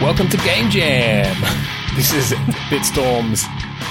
Welcome 0.00 0.28
to 0.28 0.36
Game 0.38 0.70
Jam. 0.70 1.34
This 1.96 2.12
is 2.12 2.32
Bitstorm's 2.68 3.44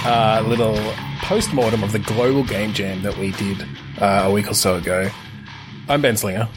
uh, 0.06 0.44
little 0.48 0.76
post-mortem 1.22 1.84
of 1.84 1.92
the 1.92 2.00
global 2.00 2.44
Game 2.44 2.74
Jam 2.74 3.02
that 3.02 3.18
we 3.18 3.32
did 3.32 3.62
uh, 4.00 4.24
a 4.26 4.32
week 4.32 4.50
or 4.50 4.54
so 4.54 4.76
ago. 4.76 5.10
I'm 5.90 6.02
Ben 6.02 6.16
Slinger, 6.16 6.48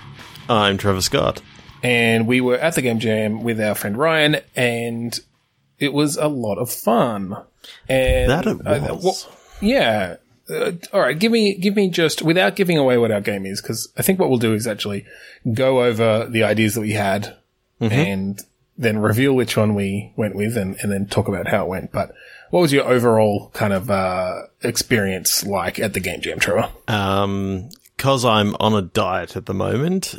I'm 0.48 0.76
Trevor 0.76 1.00
Scott. 1.00 1.40
and 1.82 2.26
we 2.26 2.40
were 2.40 2.56
at 2.56 2.74
the 2.74 2.82
Game 2.82 2.98
Jam 3.00 3.42
with 3.42 3.60
our 3.60 3.74
friend 3.74 3.96
Ryan, 3.96 4.36
and 4.54 5.18
it 5.78 5.92
was 5.92 6.16
a 6.16 6.28
lot 6.28 6.58
of 6.58 6.70
fun. 6.70 7.34
And 7.88 8.30
That 8.30 8.46
it 8.46 8.58
was. 8.64 9.26
wha- 9.26 9.32
yeah. 9.60 10.16
Uh, 10.50 10.72
all 10.92 11.00
right, 11.00 11.18
give 11.18 11.30
me 11.32 11.54
give 11.56 11.76
me 11.76 11.88
just 11.88 12.22
without 12.22 12.56
giving 12.56 12.78
away 12.78 12.96
what 12.96 13.10
our 13.10 13.20
game 13.20 13.44
is, 13.44 13.60
because 13.60 13.92
I 13.96 14.02
think 14.02 14.18
what 14.18 14.30
we'll 14.30 14.38
do 14.38 14.54
is 14.54 14.66
actually 14.66 15.04
go 15.52 15.82
over 15.82 16.26
the 16.28 16.44
ideas 16.44 16.74
that 16.74 16.80
we 16.80 16.92
had 16.92 17.36
and 17.80 18.40
then 18.76 18.98
reveal 18.98 19.34
which 19.34 19.56
one 19.56 19.74
we 19.74 20.12
went 20.16 20.34
with, 20.34 20.56
and, 20.56 20.76
and 20.80 20.90
then 20.90 21.06
talk 21.06 21.28
about 21.28 21.48
how 21.48 21.64
it 21.64 21.68
went. 21.68 21.92
But 21.92 22.12
what 22.50 22.60
was 22.60 22.72
your 22.72 22.84
overall 22.86 23.50
kind 23.52 23.72
of 23.72 23.90
uh, 23.90 24.42
experience 24.62 25.44
like 25.44 25.78
at 25.78 25.94
the 25.94 26.00
Game 26.00 26.20
Jam, 26.20 26.38
Trevor? 26.38 26.70
Um, 26.88 27.68
cause 27.98 28.24
I'm 28.24 28.56
on 28.58 28.74
a 28.74 28.82
diet 28.82 29.36
at 29.36 29.46
the 29.46 29.54
moment, 29.54 30.16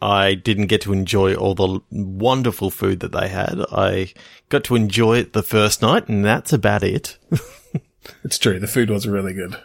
I 0.00 0.34
didn't 0.34 0.66
get 0.66 0.80
to 0.82 0.92
enjoy 0.92 1.34
all 1.34 1.54
the 1.54 1.80
wonderful 1.90 2.70
food 2.70 3.00
that 3.00 3.12
they 3.12 3.28
had. 3.28 3.64
I 3.70 4.12
got 4.48 4.64
to 4.64 4.74
enjoy 4.74 5.18
it 5.18 5.32
the 5.32 5.42
first 5.42 5.80
night, 5.80 6.08
and 6.08 6.24
that's 6.24 6.52
about 6.52 6.82
it. 6.82 7.18
It's 8.24 8.38
true, 8.38 8.58
the 8.58 8.66
food 8.66 8.90
was 8.90 9.06
really 9.06 9.32
good. 9.32 9.56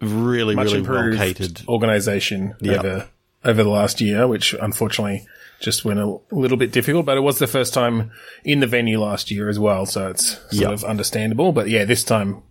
Really, 0.00 0.54
much 0.54 0.66
really 0.72 0.82
well 0.82 0.96
improved 0.98 1.18
catered. 1.18 1.62
organization 1.68 2.54
Yeah. 2.60 2.78
over 2.78 3.08
over 3.44 3.62
the 3.62 3.68
last 3.70 4.00
year, 4.00 4.26
which 4.26 4.54
unfortunately 4.60 5.24
just 5.60 5.84
went 5.84 6.00
a 6.00 6.18
little 6.32 6.56
bit 6.56 6.72
difficult. 6.72 7.06
But 7.06 7.16
it 7.16 7.20
was 7.20 7.38
the 7.38 7.46
first 7.46 7.72
time 7.72 8.10
in 8.44 8.60
the 8.60 8.66
venue 8.66 9.00
last 9.00 9.30
year 9.30 9.48
as 9.48 9.58
well, 9.58 9.86
so 9.86 10.08
it's 10.10 10.32
sort 10.38 10.52
Yeah. 10.52 10.70
of 10.70 10.84
understandable. 10.84 11.52
But 11.52 11.68
yeah, 11.68 11.84
this 11.84 12.02
time 12.04 12.42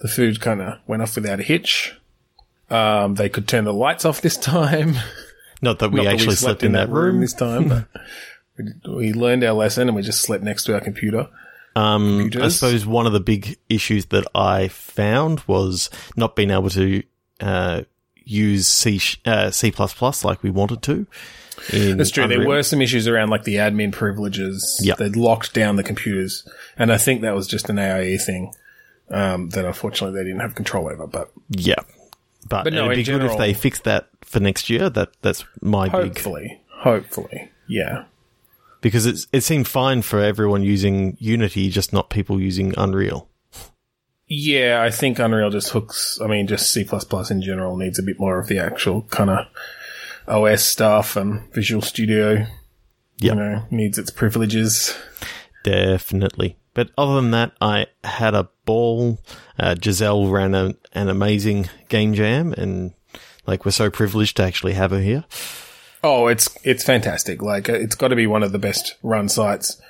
the 0.00 0.08
food 0.08 0.40
kind 0.40 0.62
of 0.62 0.78
went 0.86 1.02
off 1.02 1.14
without 1.14 1.40
a 1.40 1.42
hitch. 1.42 1.94
Um, 2.70 3.16
they 3.16 3.28
could 3.28 3.46
turn 3.48 3.64
the 3.64 3.72
lights 3.74 4.04
off 4.04 4.20
this 4.22 4.36
time. 4.56 4.94
Not 5.60 5.78
that 5.80 5.90
we 5.90 5.96
Not 5.98 6.04
that 6.04 6.14
actually 6.14 6.36
slept, 6.36 6.62
in 6.62 6.72
that 6.72 6.88
room. 6.88 7.20
this 7.20 7.34
time, 7.34 7.68
but 7.68 7.84
we, 8.86 8.94
we 8.94 9.12
learned 9.12 9.44
our 9.44 9.52
lesson 9.52 9.88
and 9.88 9.94
we 9.96 10.02
just 10.02 10.22
slept 10.22 10.42
next 10.42 10.64
to 10.64 10.74
our 10.74 10.80
computer. 10.80 11.28
Um, 11.76 12.30
I 12.40 12.48
suppose 12.48 12.84
one 12.84 13.06
of 13.06 13.12
the 13.12 13.20
big 13.20 13.56
issues 13.68 14.06
that 14.06 14.26
I 14.34 14.68
found 14.68 15.40
was 15.46 15.88
not 16.16 16.34
being 16.36 16.50
able 16.50 16.70
to 16.70 17.02
uh, 17.40 17.82
use 18.24 18.66
C 18.66 18.98
sh- 18.98 19.20
uh, 19.24 19.50
C 19.50 19.72
like 20.24 20.42
we 20.42 20.50
wanted 20.50 20.82
to. 20.82 21.06
In 21.72 21.98
That's 21.98 22.10
true. 22.10 22.26
There 22.26 22.46
were 22.46 22.62
some 22.62 22.80
issues 22.80 23.06
around 23.06 23.30
like 23.30 23.44
the 23.44 23.56
admin 23.56 23.92
privileges. 23.92 24.80
Yep. 24.82 24.98
They'd 24.98 25.16
locked 25.16 25.52
down 25.54 25.76
the 25.76 25.82
computers. 25.82 26.48
And 26.76 26.92
I 26.92 26.96
think 26.96 27.20
that 27.22 27.34
was 27.34 27.46
just 27.46 27.68
an 27.68 27.78
AIE 27.78 28.16
thing 28.16 28.54
um, 29.10 29.50
that 29.50 29.64
unfortunately 29.64 30.18
they 30.18 30.24
didn't 30.24 30.40
have 30.40 30.54
control 30.54 30.88
over. 30.88 31.06
But 31.06 31.30
Yeah. 31.50 31.74
But, 32.48 32.64
But 32.64 32.72
no, 32.72 32.86
it'd 32.86 32.92
in 32.92 32.96
be 32.98 33.04
good 33.04 33.12
general- 33.12 33.32
if 33.32 33.38
they 33.38 33.52
fix 33.54 33.80
that 33.80 34.08
for 34.22 34.40
next 34.40 34.70
year. 34.70 34.88
That 34.88 35.10
that's 35.22 35.44
my 35.60 35.88
big 35.88 35.92
hopefully, 35.92 36.60
hopefully, 36.70 37.50
yeah. 37.68 38.04
Because 38.80 39.06
it's 39.06 39.26
it 39.32 39.42
seemed 39.42 39.68
fine 39.68 40.02
for 40.02 40.20
everyone 40.20 40.62
using 40.62 41.16
Unity, 41.20 41.70
just 41.70 41.92
not 41.92 42.10
people 42.10 42.40
using 42.40 42.74
Unreal. 42.76 43.28
Yeah, 44.32 44.80
I 44.80 44.90
think 44.90 45.18
Unreal 45.18 45.50
just 45.50 45.70
hooks, 45.70 46.18
I 46.22 46.28
mean, 46.28 46.46
just 46.46 46.72
C 46.72 46.86
in 47.30 47.42
general 47.42 47.76
needs 47.76 47.98
a 47.98 48.02
bit 48.02 48.20
more 48.20 48.38
of 48.38 48.46
the 48.46 48.58
actual 48.58 49.02
kind 49.02 49.28
of 49.28 49.46
OS 50.28 50.62
stuff 50.62 51.16
and 51.16 51.52
Visual 51.52 51.82
Studio, 51.82 52.46
Yeah, 53.18 53.32
you 53.32 53.34
know, 53.34 53.62
needs 53.72 53.98
its 53.98 54.10
privileges. 54.12 54.96
definitely. 55.64 56.56
But 56.74 56.90
other 56.96 57.16
than 57.16 57.32
that, 57.32 57.52
I 57.60 57.88
had 58.04 58.34
a 58.34 58.48
ball. 58.64 59.18
Uh, 59.58 59.74
Giselle 59.82 60.28
ran 60.28 60.54
a, 60.54 60.76
an 60.92 61.08
amazing 61.08 61.68
game 61.88 62.14
jam, 62.14 62.52
and 62.52 62.94
like 63.48 63.64
we're 63.64 63.72
so 63.72 63.90
privileged 63.90 64.36
to 64.36 64.44
actually 64.44 64.74
have 64.74 64.92
her 64.92 65.00
here. 65.00 65.24
Oh, 66.02 66.28
it's 66.28 66.56
it's 66.64 66.84
fantastic. 66.84 67.42
Like 67.42 67.68
uh, 67.68 67.74
it's 67.74 67.94
got 67.94 68.08
to 68.08 68.16
be 68.16 68.26
one 68.26 68.42
of 68.42 68.52
the 68.52 68.58
best 68.58 68.96
run 69.02 69.28
sites 69.28 69.80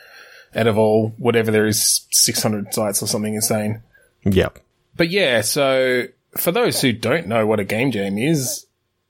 out 0.54 0.66
of 0.66 0.76
all 0.76 1.15
whatever 1.19 1.50
there 1.53 1.66
is 1.66 2.06
600 2.10 2.75
sites 2.75 3.03
or 3.03 3.06
something 3.06 3.34
insane. 3.34 3.82
Yeah, 4.25 4.48
But 4.97 5.10
yeah, 5.10 5.41
so 5.43 6.04
for 6.37 6.53
those 6.53 6.81
who 6.81 6.93
don't 6.93 7.26
know 7.28 7.47
what 7.47 7.60
a 7.60 7.65
game 7.65 7.91
jam 7.93 8.19
is, 8.19 8.66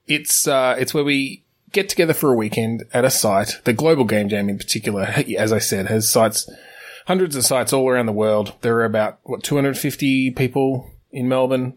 it's 0.06 0.46
uh, 0.46 0.76
it's 0.78 0.92
where 0.94 1.04
we 1.04 1.42
get 1.72 1.88
together 1.88 2.12
for 2.12 2.32
a 2.32 2.36
weekend 2.36 2.84
at 2.92 3.04
a 3.04 3.10
site. 3.10 3.60
The 3.64 3.72
global 3.72 4.04
game 4.04 4.28
jam 4.28 4.48
in 4.48 4.58
particular, 4.58 5.02
as 5.38 5.52
I 5.52 5.58
said, 5.58 5.86
has 5.86 6.10
sites, 6.10 6.50
hundreds 7.06 7.34
of 7.36 7.44
sites 7.44 7.72
all 7.72 7.88
around 7.88 8.06
the 8.06 8.12
world. 8.12 8.54
There 8.60 8.76
are 8.76 8.84
about 8.84 9.18
what 9.22 9.42
250 9.42 10.32
people 10.32 10.90
in 11.10 11.28
Melbourne. 11.28 11.76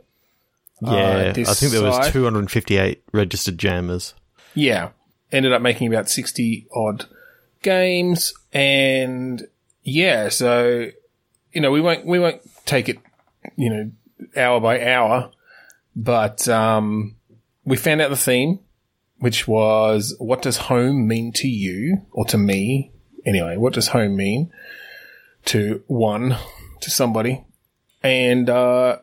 yeah. 0.81 1.31
this 1.31 1.50
I 1.50 1.53
think 1.53 1.72
there 1.72 1.84
was 1.84 1.95
side- 1.95 2.11
258 2.11 3.03
registered 3.13 3.57
jammers. 3.57 4.13
Yeah. 4.53 4.90
Ended 5.34 5.52
up 5.52 5.62
making 5.62 5.88
about 5.88 6.08
60 6.10 6.68
odd 6.74 7.08
games. 7.64 8.34
And 8.54 9.48
yeah, 9.82 10.30
so, 10.30 10.90
you 11.52 11.62
know, 11.62 11.72
we 11.72 11.82
won't, 11.82 12.06
we 12.06 12.20
won't 12.20 12.42
take 12.66 12.88
it, 12.88 13.00
you 13.56 13.70
know, 13.70 13.92
hour 14.38 14.60
by 14.60 14.86
hour, 14.94 15.32
but, 15.96 16.48
um, 16.48 17.16
we 17.66 17.78
found 17.78 18.00
out 18.02 18.10
the 18.10 18.16
theme, 18.16 18.60
which 19.18 19.48
was 19.48 20.16
what 20.20 20.42
does 20.42 20.58
home 20.58 21.08
mean 21.08 21.32
to 21.34 21.48
you 21.48 22.06
or 22.12 22.26
to 22.26 22.38
me? 22.38 22.92
Anyway, 23.26 23.58
what 23.58 23.74
does 23.74 23.88
home 23.88 24.16
mean 24.16 24.52
to 25.46 25.84
one, 25.88 26.38
to 26.82 26.92
somebody? 26.92 27.44
And, 28.04 28.50
uh, 28.50 29.00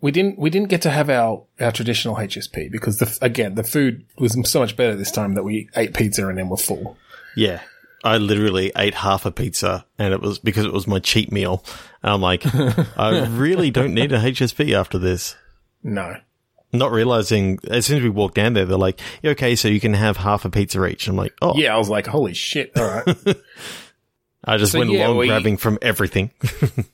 we 0.00 0.10
didn't 0.12 0.38
we 0.38 0.50
didn't 0.50 0.68
get 0.68 0.82
to 0.82 0.90
have 0.90 1.10
our, 1.10 1.42
our 1.60 1.72
traditional 1.72 2.14
HSP 2.16 2.70
because 2.70 2.98
the 2.98 3.18
again 3.22 3.54
the 3.54 3.64
food 3.64 4.04
was 4.18 4.36
so 4.50 4.60
much 4.60 4.76
better 4.76 4.94
this 4.94 5.10
time 5.10 5.34
that 5.34 5.42
we 5.42 5.68
ate 5.76 5.94
pizza 5.94 6.26
and 6.28 6.38
then 6.38 6.48
were 6.48 6.56
full. 6.56 6.96
Yeah. 7.36 7.60
I 8.04 8.18
literally 8.18 8.70
ate 8.76 8.94
half 8.94 9.26
a 9.26 9.32
pizza 9.32 9.84
and 9.98 10.14
it 10.14 10.20
was 10.20 10.38
because 10.38 10.64
it 10.64 10.72
was 10.72 10.86
my 10.86 11.00
cheat 11.00 11.32
meal. 11.32 11.64
And 12.02 12.12
I'm 12.12 12.20
like, 12.20 12.44
I 12.96 13.26
really 13.26 13.72
don't 13.72 13.92
need 13.92 14.12
a 14.12 14.18
HSP 14.20 14.72
after 14.72 14.98
this. 14.98 15.34
No, 15.82 16.14
Not 16.72 16.92
realizing 16.92 17.58
as 17.68 17.86
soon 17.86 17.96
as 17.98 18.02
we 18.04 18.08
walked 18.10 18.36
down 18.36 18.52
there, 18.52 18.64
they're 18.66 18.76
like, 18.78 19.00
"Yeah, 19.22 19.32
okay, 19.32 19.56
so 19.56 19.66
you 19.66 19.80
can 19.80 19.94
have 19.94 20.16
half 20.16 20.44
a 20.44 20.50
pizza 20.50 20.84
each. 20.86 21.08
I'm 21.08 21.16
like, 21.16 21.34
oh, 21.42 21.54
yeah, 21.56 21.74
I 21.74 21.78
was 21.78 21.88
like, 21.88 22.06
holy 22.06 22.34
shit! 22.34 22.76
All 22.78 22.84
right, 22.84 23.16
I 24.44 24.56
just 24.58 24.72
So, 24.72 24.78
went 24.78 24.90
yeah, 24.90 25.06
along 25.06 25.16
we- 25.18 25.26
grabbing 25.28 25.56
from 25.56 25.78
everything. 25.82 26.30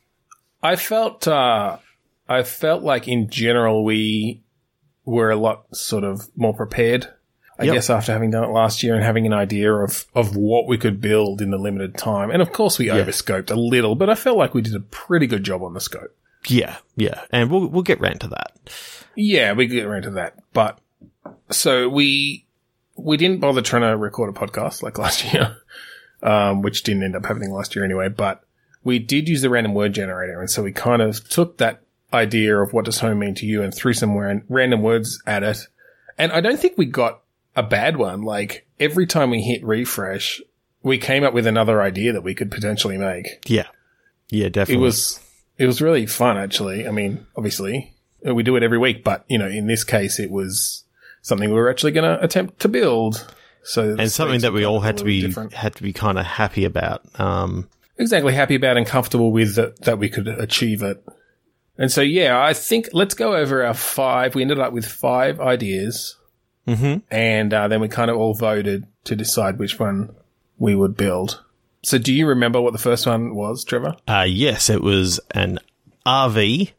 I 0.63 0.77
felt 0.77 1.27
uh, 1.29 1.77
I 2.29 2.43
felt 2.43 2.83
like 2.83 3.07
in 3.09 3.29
general 3.29 3.85
we 3.85 4.43
were 5.05 5.31
a 5.31 5.37
lot 5.37 5.75
sort 5.77 6.05
of 6.05 6.29
more 6.37 6.55
prepared. 6.55 7.09
I 7.59 7.65
Yep. 7.65 7.75
guess 7.75 7.91
after 7.91 8.11
having 8.13 8.31
done 8.31 8.43
it 8.45 8.49
last 8.53 8.83
year 8.83 8.95
and 8.97 9.05
having 9.05 9.27
an 9.27 9.33
idea 9.33 9.73
of, 9.73 10.07
of 10.15 10.35
what 10.35 10.67
we 10.67 10.77
could 10.77 11.01
build 11.01 11.41
in 11.41 11.51
the 11.53 11.59
limited 11.59 11.97
time. 11.97 12.31
And 12.31 12.43
of 12.43 12.53
course 12.53 12.79
we 12.81 12.91
overscoped 12.91 13.51
a 13.51 13.55
little, 13.55 13.95
but 13.95 14.11
I 14.11 14.17
felt 14.17 14.37
like 14.39 14.55
we 14.55 14.63
did 14.63 14.75
a 14.75 14.81
pretty 14.81 15.27
good 15.29 15.45
job 15.45 15.63
on 15.63 15.73
the 15.75 15.81
scope. 15.81 16.17
yeah, 16.49 16.79
yeah, 16.97 17.23
and 17.31 17.51
we'll 17.51 17.69
we'll 17.69 17.83
get 17.83 18.01
round 18.01 18.21
to 18.23 18.29
that. 18.29 18.53
Yeah, 19.15 19.53
we 19.53 19.67
get 19.69 19.85
around 19.87 20.03
to 20.03 20.11
that. 20.13 20.35
But 20.53 20.79
so 21.51 21.89
we 21.89 22.45
we 22.97 23.17
didn't 23.17 23.41
bother 23.41 23.63
trying 23.63 23.83
to 23.83 23.97
record 23.97 24.35
a 24.35 24.39
podcast 24.39 24.83
like 24.83 24.99
last 25.05 25.33
year, 25.33 25.57
um, 26.25 26.61
which 26.63 26.83
didn't 26.83 27.05
end 27.05 27.15
up 27.15 27.25
happening 27.25 27.53
last 27.53 27.77
year 27.77 27.85
anyway. 27.85 28.09
But 28.09 28.43
we 28.83 28.99
did 28.99 29.29
use 29.29 29.43
the 29.43 29.49
random 29.51 29.75
word 29.75 29.93
generator, 29.95 30.41
and 30.41 30.51
so 30.51 30.63
we 30.65 30.73
kind 30.73 31.03
of 31.03 31.27
took 31.29 31.59
that 31.59 31.83
idea 32.15 32.57
of 32.57 32.73
what 32.73 32.85
does 32.85 33.01
home 33.01 33.19
mean 33.19 33.35
to 33.37 33.47
you 33.47 33.63
and 33.63 33.75
threw 33.75 33.93
some 33.93 34.17
random 34.49 34.83
words 34.83 35.21
at 35.27 35.43
it. 35.43 35.59
And 36.17 36.33
I 36.33 36.41
don't 36.41 36.59
think 36.59 36.79
we 36.79 36.87
got 36.87 37.21
a 37.57 37.63
bad 37.63 37.97
one. 37.97 38.23
Like 38.23 38.67
every 38.81 39.07
time 39.07 39.31
we 39.31 39.43
hit 39.43 39.65
refresh, 39.65 40.41
we 40.83 40.99
came 40.99 41.25
up 41.25 41.35
with 41.35 41.47
another 41.47 41.83
idea 41.83 42.13
that 42.13 42.23
we 42.23 42.35
could 42.35 42.51
potentially 42.51 42.97
make 42.97 43.27
Yeah, 43.47 43.67
yeah, 44.31 44.49
definitely. 44.49 44.83
it 44.83 44.87
was 44.87 45.21
it 45.59 45.67
was 45.67 45.83
really 45.83 46.07
fun 46.07 46.39
actually. 46.39 46.87
I 46.87 46.91
mean, 46.91 47.27
obviously 47.37 47.95
we 48.23 48.43
do 48.43 48.57
it 48.57 48.63
every 48.63 48.79
week, 48.79 49.05
but 49.05 49.25
you 49.29 49.39
know, 49.39 49.49
in 49.49 49.67
this 49.67 49.85
case, 49.85 50.19
it 50.19 50.31
was 50.31 50.85
something 51.23 51.49
we 51.51 51.57
were 51.57 51.71
actually 51.71 51.93
going 51.93 52.19
to 52.19 52.23
attempt 52.23 52.61
to 52.61 52.69
build. 52.69 53.27
So 53.65 53.97
and 53.99 54.11
something 54.11 54.41
that 54.41 54.53
we 54.53 54.65
all 54.65 54.81
had 54.81 54.99
to 54.99 55.05
be 55.05 55.23
different. 55.23 55.53
had 55.53 55.75
to 55.77 55.83
be 55.83 55.93
kind 55.93 56.19
of 56.19 56.27
happy 56.27 56.65
about. 56.65 57.03
Um, 57.19 57.69
exactly 57.97 58.35
happy 58.35 58.55
about 58.55 58.77
and 58.77 58.87
comfortable 58.87 59.33
with 59.33 59.55
that 59.57 59.83
that 59.83 59.99
we 59.99 60.09
could 60.09 60.29
achieve 60.29 60.83
it. 60.83 61.03
And 61.77 61.91
so 61.91 62.01
yeah, 62.01 62.41
I 62.41 62.53
think 62.55 62.91
let's 62.93 63.15
go 63.15 63.35
over 63.35 63.65
our 63.65 63.75
five. 63.75 64.35
We 64.35 64.43
ended 64.43 64.61
up 64.61 64.73
with 64.73 64.87
five 64.87 65.41
ideas, 65.41 66.17
mhm. 66.67 67.03
and 67.11 67.53
uh, 67.53 67.69
then 67.69 67.81
we 67.81 67.89
kind 67.89 68.11
of 68.11 68.17
all 68.17 68.35
voted 68.35 68.87
to 69.05 69.17
decide 69.17 69.59
which 69.59 69.79
one 69.79 70.15
we 70.59 70.75
would 70.75 70.97
build. 70.97 71.43
So 71.83 71.99
do 71.99 72.13
you 72.13 72.27
remember 72.27 72.61
what 72.61 72.73
the 72.73 72.79
first 72.79 73.07
one 73.07 73.35
was, 73.35 73.65
Trevor? 73.65 73.97
Uh, 74.09 74.27
yes, 74.27 74.71
it 74.71 74.83
was 74.83 75.21
an 75.33 75.59
RV 76.07 76.73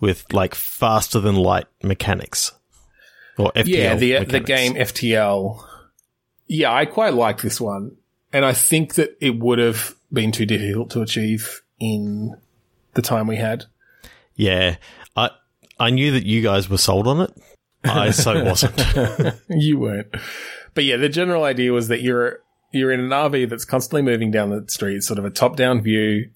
with 0.00 0.32
like 0.32 0.54
faster 0.54 1.20
than 1.20 1.34
light 1.34 1.66
mechanics 1.82 2.52
or 3.38 3.50
FTL. 3.52 3.66
yeah, 3.66 3.94
the 3.96 4.24
the 4.24 4.40
game 4.40 4.74
FTL. 4.74 5.64
Yeah, 6.46 6.72
I 6.72 6.84
quite 6.84 7.14
like 7.14 7.40
this 7.42 7.60
one, 7.60 7.96
and 8.32 8.44
I 8.44 8.52
think 8.52 8.94
that 8.94 9.16
it 9.20 9.38
would 9.38 9.58
have 9.58 9.94
been 10.12 10.32
too 10.32 10.46
difficult 10.46 10.90
to 10.90 11.02
achieve 11.02 11.62
in 11.78 12.36
the 12.94 13.02
time 13.02 13.26
we 13.26 13.36
had. 13.36 13.64
Yeah, 14.38 14.76
I 15.16 15.30
I 15.78 15.90
knew 15.90 16.12
that 16.12 16.24
you 16.24 16.40
guys 16.42 16.70
were 16.70 16.78
sold 16.78 17.06
on 17.06 17.20
it. 17.20 17.30
I 17.84 18.10
so 18.12 18.42
wasn't. 18.42 18.80
you 19.50 19.78
weren't, 19.78 20.14
but 20.72 20.84
yeah, 20.84 20.96
the 20.96 21.10
general 21.10 21.44
idea 21.44 21.72
was 21.72 21.88
that 21.88 22.00
you're 22.00 22.40
you're 22.72 22.92
in 22.92 23.00
an 23.00 23.10
RV 23.10 23.50
that's 23.50 23.64
constantly 23.64 24.02
moving 24.02 24.30
down 24.30 24.50
the 24.50 24.64
street, 24.68 25.02
sort 25.02 25.18
of 25.18 25.24
a 25.24 25.30
top 25.30 25.56
down 25.56 25.82
view. 25.82 26.30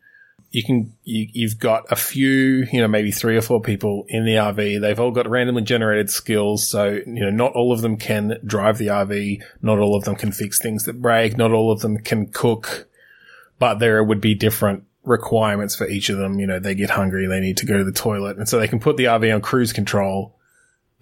You 0.51 0.65
can 0.65 0.93
you, 1.05 1.29
you've 1.33 1.59
got 1.59 1.91
a 1.91 1.97
few, 1.97 2.67
you 2.73 2.81
know, 2.81 2.89
maybe 2.89 3.13
three 3.13 3.37
or 3.37 3.41
four 3.41 3.61
people 3.61 4.05
in 4.09 4.25
the 4.25 4.33
RV. 4.33 4.81
They've 4.81 5.01
all 5.01 5.13
got 5.13 5.31
randomly 5.31 5.63
generated 5.63 6.11
skills, 6.11 6.69
so 6.69 7.01
you 7.07 7.21
know, 7.21 7.31
not 7.31 7.53
all 7.53 7.73
of 7.73 7.83
them 7.83 7.97
can 7.97 8.39
drive 8.45 8.79
the 8.79 8.89
RV. 8.89 9.43
Not 9.63 9.79
all 9.79 9.95
of 9.95 10.05
them 10.05 10.17
can 10.17 10.33
fix 10.33 10.61
things 10.61 10.85
that 10.85 11.01
break. 11.01 11.37
Not 11.37 11.53
all 11.53 11.71
of 11.71 11.81
them 11.81 11.99
can 11.99 12.27
cook, 12.27 12.89
but 13.61 13.77
there 13.77 14.03
would 14.03 14.21
be 14.21 14.35
different 14.35 14.85
requirements 15.05 15.75
for 15.75 15.89
each 15.89 16.09
of 16.09 16.19
them. 16.19 16.39
You 16.39 16.47
know, 16.47 16.59
they 16.59 16.75
get 16.75 16.91
hungry, 16.91 17.27
they 17.27 17.41
need 17.41 17.59
to 17.59 17.67
go 17.67 17.79
to 17.79 17.85
the 17.85 17.93
toilet, 17.93 18.39
and 18.39 18.49
so 18.49 18.59
they 18.59 18.69
can 18.69 18.81
put 18.81 18.97
the 18.97 19.05
RV 19.05 19.35
on 19.35 19.41
cruise 19.41 19.73
control. 19.73 20.37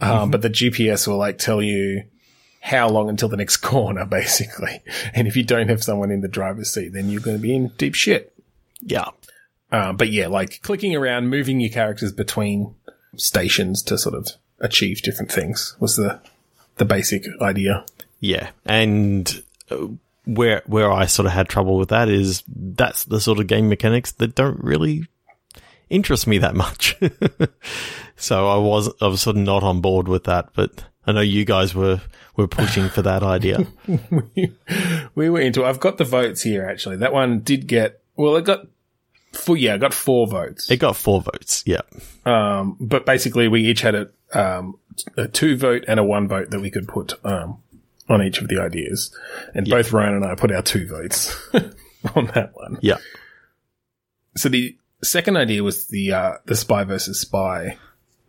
Um, 0.00 0.30
but 0.30 0.40
the 0.40 0.48
GPS 0.48 1.06
will 1.06 1.18
like 1.18 1.36
tell 1.36 1.60
you 1.60 2.04
how 2.60 2.88
long 2.88 3.08
until 3.08 3.28
the 3.28 3.36
next 3.36 3.56
corner, 3.58 4.06
basically. 4.06 4.82
And 5.14 5.28
if 5.28 5.36
you 5.36 5.44
don't 5.44 5.68
have 5.68 5.82
someone 5.82 6.10
in 6.10 6.20
the 6.22 6.28
driver's 6.28 6.72
seat, 6.72 6.92
then 6.92 7.10
you're 7.10 7.20
going 7.20 7.36
to 7.36 7.42
be 7.42 7.54
in 7.54 7.68
deep 7.76 7.94
shit. 7.94 8.32
yeah. 8.80 9.08
Um, 9.72 9.96
but 9.96 10.10
yeah, 10.10 10.26
like 10.26 10.62
clicking 10.62 10.96
around, 10.96 11.28
moving 11.28 11.60
your 11.60 11.70
characters 11.70 12.12
between 12.12 12.74
stations 13.16 13.82
to 13.84 13.98
sort 13.98 14.14
of 14.14 14.28
achieve 14.58 15.02
different 15.02 15.30
things 15.30 15.76
was 15.78 15.96
the 15.96 16.20
the 16.76 16.84
basic 16.84 17.24
idea. 17.40 17.84
Yeah, 18.18 18.50
and 18.66 19.42
uh, 19.70 19.86
where 20.34 20.62
where 20.66 20.92
I 20.92 21.06
sort 21.06 21.26
of 21.26 21.32
had 21.32 21.48
trouble 21.48 21.76
with 21.76 21.88
that 21.88 22.08
is 22.08 22.42
that's 22.46 23.04
the 23.04 23.20
sort 23.20 23.38
of 23.38 23.46
game 23.46 23.68
mechanics 23.68 24.12
that 24.12 24.34
don't 24.34 24.62
really 24.62 25.06
interest 25.88 26.26
me 26.26 26.38
that 26.38 26.54
much. 26.54 26.96
so 28.16 28.48
I 28.48 28.56
was 28.56 28.90
I 29.00 29.08
was 29.08 29.20
sort 29.20 29.36
of 29.36 29.42
not 29.42 29.62
on 29.62 29.80
board 29.80 30.08
with 30.08 30.24
that, 30.24 30.50
but 30.54 30.84
I 31.06 31.12
know 31.12 31.20
you 31.20 31.44
guys 31.44 31.74
were 31.74 32.00
were 32.36 32.48
pushing 32.48 32.88
for 32.88 33.02
that 33.02 33.22
idea. 33.22 33.66
we 35.14 35.28
were 35.28 35.40
into. 35.40 35.64
I've 35.64 35.80
got 35.80 35.98
the 35.98 36.04
votes 36.04 36.42
here. 36.42 36.66
Actually, 36.66 36.96
that 36.98 37.12
one 37.12 37.40
did 37.40 37.66
get. 37.66 38.00
Well, 38.16 38.36
it 38.36 38.44
got. 38.44 38.66
Four, 39.32 39.56
yeah, 39.56 39.74
it 39.74 39.78
got 39.78 39.94
four 39.94 40.26
votes. 40.26 40.68
It 40.70 40.78
got 40.78 40.96
four 40.96 41.20
votes. 41.20 41.62
Yeah, 41.64 41.82
Um, 42.26 42.76
but 42.80 43.06
basically, 43.06 43.46
we 43.46 43.62
each 43.62 43.80
had 43.80 43.94
a, 43.94 44.08
um, 44.32 44.76
a 45.16 45.28
two 45.28 45.56
vote 45.56 45.84
and 45.86 46.00
a 46.00 46.04
one 46.04 46.26
vote 46.26 46.50
that 46.50 46.60
we 46.60 46.68
could 46.68 46.88
put 46.88 47.14
um, 47.24 47.62
on 48.10 48.22
each 48.22 48.42
of 48.42 48.48
the 48.48 48.60
ideas. 48.60 49.14
And 49.54 49.66
both 49.68 49.92
Ryan 49.92 50.16
and 50.16 50.24
I 50.26 50.34
put 50.34 50.52
our 50.52 50.60
two 50.62 50.86
votes 50.86 51.34
on 52.14 52.26
that 52.34 52.50
one. 52.54 52.78
yeah, 52.82 52.98
So 54.36 54.48
the 54.50 54.76
second 55.02 55.36
idea 55.38 55.62
was 55.62 55.86
the 55.88 56.12
uh, 56.12 56.32
the 56.44 56.56
spy 56.56 56.84
versus 56.84 57.18
spy 57.20 57.78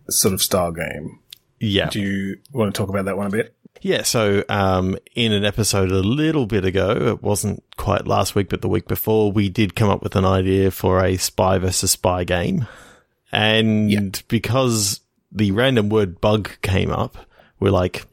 sort 0.09 0.33
of 0.33 0.41
style 0.41 0.71
game. 0.71 1.19
yeah. 1.59 1.89
Do 1.89 1.99
you 1.99 2.37
want 2.53 2.73
to 2.73 2.77
talk 2.77 2.89
about 2.89 3.05
that 3.05 3.17
one 3.17 3.27
a 3.27 3.31
bit? 3.31 3.55
Yeah, 3.81 4.03
so 4.03 4.43
um, 4.49 4.97
in 5.15 5.31
an 5.31 5.43
episode 5.43 5.91
a 5.91 5.99
little 6.03 6.45
bit 6.45 6.65
ago, 6.65 6.91
it 7.13 7.23
wasn't 7.23 7.63
quite 7.77 8.05
last 8.05 8.35
week, 8.35 8.49
but 8.49 8.61
the 8.61 8.67
week 8.69 8.87
before, 8.87 9.31
we 9.31 9.49
did 9.49 9.75
come 9.75 9.89
up 9.89 10.03
with 10.03 10.15
an 10.15 10.25
idea 10.25 10.69
for 10.69 11.03
a 11.03 11.17
spy 11.17 11.57
versus 11.57 11.91
spy 11.91 12.23
game. 12.23 12.67
And 13.31 14.21
because 14.27 14.99
the 15.31 15.51
random 15.51 15.89
word 15.89 16.19
bug 16.21 16.51
came 16.61 16.91
up, 16.91 17.17
we're 17.59 17.71
like, 17.71 18.05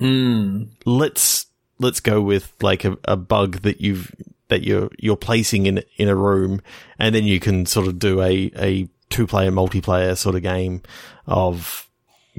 let's 0.87 1.47
let's 1.79 2.01
go 2.01 2.21
with 2.21 2.53
like 2.61 2.85
a, 2.85 2.97
a 3.05 3.17
bug 3.17 3.63
that 3.63 3.81
you've 3.81 4.15
that 4.49 4.63
you're 4.63 4.91
you're 4.99 5.17
placing 5.17 5.67
in 5.67 5.83
in 5.97 6.09
a 6.09 6.17
room, 6.17 6.61
and 6.99 7.15
then 7.15 7.25
you 7.25 7.41
can 7.41 7.67
sort 7.67 7.87
of 7.87 7.99
do 7.99 8.23
a 8.23 8.51
a 8.57 8.89
two 9.11 9.27
player 9.27 9.51
multiplayer 9.51 10.17
sort 10.17 10.35
of 10.35 10.43
game 10.43 10.83
of 11.27 11.89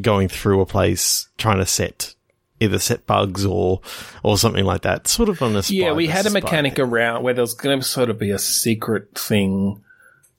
going 0.02 0.28
through 0.28 0.62
a 0.62 0.66
place 0.66 1.28
trying 1.38 1.58
to 1.58 1.66
set 1.66 2.16
either 2.60 2.80
set 2.80 3.06
bugs 3.08 3.46
or 3.46 3.82
or 4.24 4.38
something 4.38 4.66
like 4.66 4.82
that. 4.82 5.08
Sort 5.08 5.30
of 5.30 5.42
on 5.42 5.56
a 5.56 5.64
Yeah, 5.68 5.94
we 5.94 6.08
had 6.08 6.26
a 6.26 6.30
mechanic 6.30 6.76
thing. 6.76 6.86
around 6.86 7.24
where 7.24 7.34
there 7.34 7.44
was 7.44 7.54
going 7.54 7.80
to 7.80 7.86
sort 7.86 8.10
of 8.10 8.20
be 8.20 8.32
a 8.32 8.40
secret 8.40 9.18
thing 9.18 9.84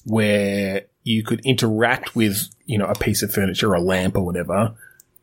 where 0.05 0.87
you 1.03 1.23
could 1.23 1.41
interact 1.45 2.15
with, 2.15 2.49
you 2.67 2.79
know, 2.79 2.87
a 2.87 2.95
piece 2.95 3.23
of 3.23 3.33
furniture, 3.33 3.71
or 3.71 3.75
a 3.75 3.81
lamp 3.81 4.17
or 4.17 4.25
whatever, 4.25 4.75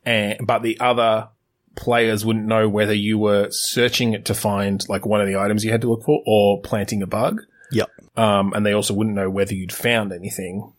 and 0.06 0.40
but 0.46 0.64
the 0.64 0.80
other 0.80 1.30
players 1.78 2.26
wouldn't 2.26 2.46
know 2.46 2.68
whether 2.68 2.94
you 2.94 3.18
were 3.18 3.50
searching 3.52 4.14
it 4.14 4.26
to 4.26 4.34
find 4.34 4.84
like 4.90 5.06
one 5.06 5.22
of 5.22 5.28
the 5.28 5.38
items 5.38 5.64
you 5.64 5.72
had 5.72 5.82
to 5.82 5.90
look 5.90 6.04
for 6.04 6.22
or 6.26 6.62
planting 6.62 7.02
a 7.02 7.08
bug. 7.08 7.44
Yep. 7.72 7.90
Um, 8.18 8.52
and 8.54 8.66
they 8.66 8.74
also 8.74 8.94
wouldn't 8.94 9.16
know 9.16 9.30
whether 9.30 9.54
you'd 9.54 9.72
found 9.72 10.12
anything. 10.12 10.74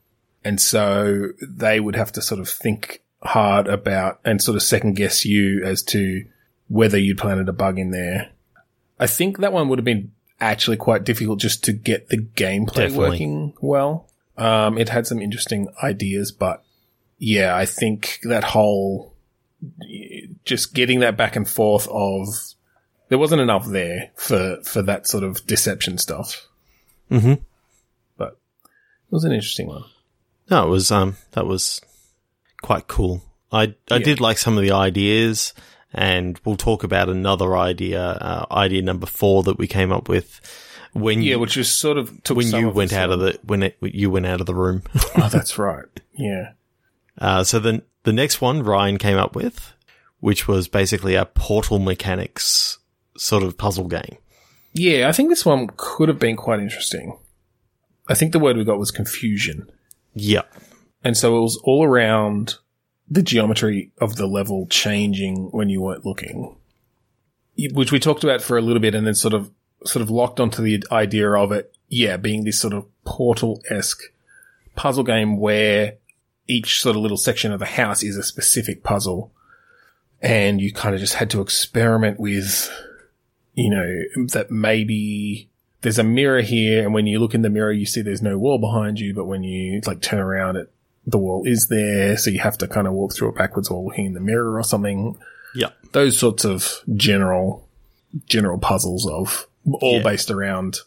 And 0.45 0.61
so 0.61 1.29
they 1.41 1.81
would 1.81 1.97
have 1.97 2.13
to 2.13 2.23
sort 2.23 2.41
of 2.41 2.49
think 2.49 3.03
hard 3.23 3.69
about 3.69 4.21
and 4.25 4.43
sort 4.43 4.57
of 4.57 4.63
second 4.63 4.97
guess 4.97 5.25
you 5.25 5.65
as 5.65 5.83
to 5.85 6.25
whether 6.69 6.99
you'd 6.99 7.19
planted 7.19 7.49
a 7.49 7.53
bug 7.53 7.79
in 7.79 7.93
there. 7.93 8.31
I 9.01 9.07
think 9.07 9.39
that 9.39 9.53
one 9.53 9.69
would 9.69 9.79
have 9.79 9.85
been 9.85 10.13
actually 10.41 10.77
quite 10.77 11.05
difficult 11.05 11.39
just 11.39 11.65
to 11.65 11.73
get 11.73 12.09
the 12.09 12.19
gameplay 12.19 12.89
Definitely. 12.89 12.99
working 12.99 13.55
well. 13.61 14.09
Um, 14.37 14.79
it 14.79 14.89
had 14.89 15.07
some 15.07 15.21
interesting 15.21 15.69
ideas, 15.83 16.33
but 16.33 16.65
yeah, 17.19 17.57
I 17.57 17.67
think 17.67 18.21
that 18.25 18.45
whole 18.45 19.15
just 20.49 20.75
getting 20.75 21.01
that 21.01 21.17
back 21.17 21.37
and 21.37 21.49
forth 21.49 21.87
of 21.91 22.29
there 23.09 23.19
wasn't 23.19 23.41
enough 23.41 23.67
there 23.67 24.11
for 24.17 24.59
for 24.65 24.83
that 24.83 25.07
sort 25.07 25.23
of 25.25 25.47
deception 25.47 25.99
stuff. 25.99 26.47
Mhm. 27.11 27.41
But 28.17 28.39
it 28.65 29.13
was 29.13 29.25
an 29.25 29.33
interesting 29.33 29.69
one. 29.69 29.85
No, 30.51 30.67
it 30.67 30.71
was 30.71 30.91
um 30.91 31.17
that 31.33 31.47
was 31.47 31.81
quite 32.63 32.89
cool. 32.89 33.23
I 33.53 33.75
I 33.91 33.97
Yeah. 33.97 33.99
did 33.99 34.21
like 34.21 34.39
some 34.39 34.57
of 34.59 34.63
the 34.63 34.73
ideas, 34.73 35.55
and 35.93 36.39
we'll 36.45 36.57
talk 36.57 36.85
about 36.85 37.09
another 37.09 37.57
idea, 37.57 38.03
uh, 38.03 38.47
idea 38.51 38.83
number 38.83 39.07
four 39.07 39.43
that 39.45 39.59
we 39.59 39.67
came 39.67 39.93
up 39.93 40.09
with 40.09 40.41
when 40.93 41.23
Yeah, 41.23 41.33
you 41.35 41.39
which 41.39 41.57
was 41.57 41.69
sort 41.71 41.97
of 41.99 42.23
took 42.25 42.37
when 42.39 42.47
some 42.49 42.61
you 42.61 42.69
of 42.69 42.75
went 42.75 42.93
out 42.93 43.11
of 43.11 43.21
the 43.21 43.39
when 43.45 43.63
it, 43.63 43.77
you 43.81 44.11
went 44.11 44.27
out 44.27 44.41
of 44.41 44.47
the 44.47 44.55
room. 44.55 44.83
Oh, 45.17 45.29
that's 45.31 45.59
right. 45.59 45.85
Yeah. 46.19 46.53
uh, 47.19 47.45
so 47.45 47.59
then 47.61 47.83
the 48.03 48.13
next 48.13 48.41
one 48.41 48.63
Ryan 48.65 48.99
came 48.99 49.17
up 49.17 49.35
with, 49.37 49.73
which 50.21 50.49
was 50.49 50.69
basically 50.69 51.15
a 51.15 51.25
portal 51.25 51.79
mechanics 51.79 52.79
sort 53.17 53.43
of 53.43 53.57
puzzle 53.57 53.89
game. 53.89 54.19
Yeah, 54.73 55.09
I 55.09 55.13
think 55.13 55.29
this 55.29 55.47
one 55.47 55.69
could 55.77 56.09
have 56.09 56.19
been 56.19 56.37
quite 56.37 56.61
interesting. 56.61 57.19
I 58.09 58.15
think 58.15 58.33
the 58.33 58.39
word 58.39 58.57
we 58.57 58.65
got 58.65 58.79
was 58.79 58.91
confusion. 58.91 59.71
Yeah, 60.15 60.43
And 61.05 61.17
so 61.17 61.39
it 61.39 61.41
was 61.43 61.61
all 61.63 61.85
around 61.85 62.57
the 63.09 63.23
geometry 63.23 63.93
of 64.01 64.17
the 64.17 64.27
level 64.27 64.67
changing 64.69 65.51
when 65.53 65.69
you 65.69 65.81
weren't 65.81 66.05
looking, 66.05 66.57
which 67.73 67.93
we 67.93 67.99
talked 67.99 68.25
about 68.25 68.43
for 68.43 68.59
a 68.59 68.63
little 68.63 68.81
bit 68.81 68.95
and 68.95 69.07
then 69.07 69.15
sort 69.15 69.35
of, 69.35 69.51
sort 69.85 70.03
of 70.03 70.11
locked 70.11 70.41
onto 70.41 70.63
the 70.63 70.83
idea 70.91 71.31
of 71.33 71.53
it. 71.53 71.75
Yeah, 71.89 72.17
being 72.17 72.45
this 72.45 72.61
sort 72.61 72.75
of 72.75 72.87
portal 73.05 73.63
esque 73.71 74.03
puzzle 74.75 75.05
game 75.05 75.39
where 75.39 75.95
each 76.47 76.81
sort 76.81 76.97
of 76.97 77.03
little 77.03 77.17
section 77.17 77.53
of 77.53 77.61
the 77.61 77.67
house 77.67 78.03
is 78.03 78.17
a 78.17 78.23
specific 78.23 78.83
puzzle. 78.83 79.33
And 80.21 80.61
you 80.61 80.73
kind 80.73 80.95
of 80.95 81.01
just 81.01 81.15
had 81.15 81.31
to 81.31 81.41
experiment 81.41 82.19
with, 82.19 82.71
you 83.55 83.71
know, 83.71 84.27
that 84.33 84.51
maybe 84.51 85.49
there's 85.83 85.99
a 85.99 86.05
mirror 86.05 86.41
here, 86.41 86.83
and 86.83 86.93
when 86.93 87.07
you 87.07 87.21
look 87.21 87.35
in 87.35 87.43
the 87.43 87.51
mirror, 87.51 87.71
you 87.73 87.87
see 87.87 88.03
there's 88.03 88.23
no 88.23 88.37
wall 88.37 88.59
behind 88.59 88.99
you, 88.99 89.15
but 89.15 89.27
when 89.27 89.45
you 89.45 89.81
like 89.87 90.01
turn 90.01 90.19
around, 90.21 90.57
it 90.57 90.73
the 91.07 91.19
wall 91.19 91.43
is 91.47 91.69
there, 91.69 92.17
so 92.19 92.29
you 92.31 92.41
have 92.41 92.59
to 92.59 92.67
kind 92.69 92.87
of 92.87 92.93
walk 92.93 93.15
through 93.15 93.29
it 93.31 93.35
backwards 93.37 93.71
while 93.71 93.85
looking 93.87 94.05
in 94.07 94.13
the 94.15 94.21
mirror 94.21 94.59
or 94.59 94.63
something. 94.65 95.17
yeah, 95.55 95.71
Those 95.93 96.19
sorts 96.19 96.45
of 96.45 96.81
general 96.97 97.67
general 98.27 98.59
puzzles 98.59 99.07
of 99.09 99.47
all 99.81 99.99
Yeah. 99.99 100.03
based 100.03 100.31
around 100.31 100.79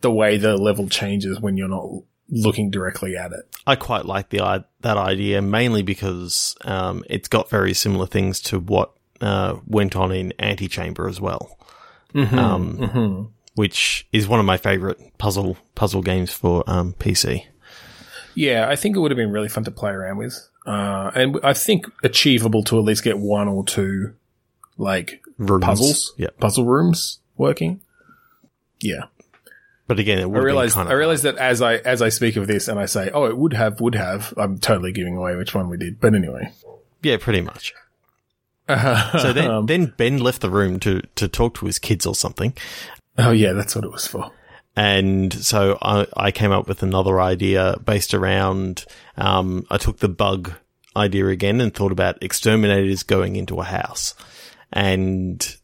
the 0.00 0.10
way 0.10 0.36
the 0.36 0.56
level 0.56 0.88
changes 0.88 1.40
when 1.40 1.56
you're 1.56 1.68
not 1.68 1.88
looking 2.30 2.70
directly 2.70 3.16
at 3.16 3.32
it. 3.32 3.44
I 3.66 3.76
quite 3.76 4.04
like 4.04 4.28
the 4.30 4.64
that 4.80 4.96
idea 4.96 5.40
mainly 5.42 5.82
because 5.82 6.54
um, 6.64 7.04
it's 7.08 7.28
got 7.28 7.48
very 7.50 7.74
similar 7.74 8.06
things 8.06 8.40
to 8.42 8.58
what 8.58 8.92
uh, 9.20 9.56
went 9.66 9.96
on 9.96 10.12
in 10.12 10.32
Antichamber 10.38 11.08
as 11.08 11.20
well, 11.20 11.56
um, 12.14 13.32
which 13.54 14.06
is 14.12 14.28
one 14.28 14.40
of 14.40 14.46
my 14.46 14.56
favorite 14.56 14.98
puzzle 15.18 15.56
puzzle 15.74 16.02
games 16.02 16.32
for 16.32 16.64
um, 16.66 16.94
PC. 16.98 17.44
Yeah, 18.34 18.68
I 18.68 18.76
think 18.76 18.96
it 18.96 19.00
would 19.00 19.10
have 19.10 19.16
been 19.16 19.32
really 19.32 19.48
fun 19.48 19.64
to 19.64 19.70
play 19.72 19.90
around 19.90 20.18
with, 20.18 20.48
uh, 20.66 21.10
and 21.14 21.40
I 21.42 21.54
think 21.54 21.86
achievable 22.04 22.62
to 22.64 22.78
at 22.78 22.84
least 22.84 23.02
get 23.02 23.18
one 23.18 23.48
or 23.48 23.64
two 23.64 24.14
like 24.76 25.20
Rooms. 25.38 25.64
puzzles, 25.64 26.14
Yeah. 26.16 26.28
puzzle 26.38 26.64
rooms 26.64 27.18
working. 27.36 27.80
Yeah. 28.80 29.04
But 29.88 29.98
again, 29.98 30.18
it 30.18 30.22
I 30.22 30.26
would 30.26 30.44
realize 30.44 30.74
kind 30.74 30.88
I 30.88 30.92
realize 30.92 31.22
that 31.22 31.36
as 31.38 31.60
I 31.60 31.76
as 31.76 32.00
I 32.02 32.10
speak 32.10 32.36
of 32.36 32.46
this 32.46 32.68
and 32.68 32.78
I 32.78 32.86
say, 32.86 33.10
oh, 33.12 33.24
it 33.24 33.36
would 33.36 33.54
have, 33.54 33.80
would 33.80 33.94
have. 33.96 34.32
I'm 34.36 34.58
totally 34.58 34.92
giving 34.92 35.16
away 35.16 35.34
which 35.34 35.54
one 35.54 35.68
we 35.68 35.78
did, 35.78 35.98
but 35.98 36.14
anyway. 36.14 36.52
Yeah, 37.02 37.16
pretty 37.16 37.40
much. 37.40 37.74
So 38.68 39.32
then, 39.32 39.50
Um, 39.50 39.66
then 39.66 39.94
Ben 39.96 40.18
left 40.18 40.42
the 40.42 40.50
room 40.50 40.78
to, 40.80 41.00
to 41.16 41.26
talk 41.26 41.54
to 41.54 41.66
his 41.66 41.78
kids 41.78 42.04
or 42.06 42.14
something. 42.14 42.52
oh 43.16 43.30
yeah, 43.30 43.54
that's 43.54 43.74
what 43.74 43.84
it 43.84 43.90
was 43.90 44.06
for. 44.06 44.30
And 44.76 45.32
so 45.32 45.76
I, 45.82 46.06
I 46.16 46.30
came 46.30 46.52
up 46.52 46.68
with 46.68 46.82
another 46.84 47.20
idea 47.20 47.76
based 47.84 48.14
around, 48.14 48.84
um, 49.16 49.66
I 49.70 49.78
took 49.78 49.98
the 49.98 50.08
bug 50.08 50.52
idea 50.94 51.26
again 51.28 51.60
and 51.60 51.74
thought 51.74 51.92
about 51.92 52.22
exterminators 52.22 53.02
going 53.02 53.36
into 53.36 53.58
a 53.60 53.64
house 53.64 54.14
and 54.72 55.56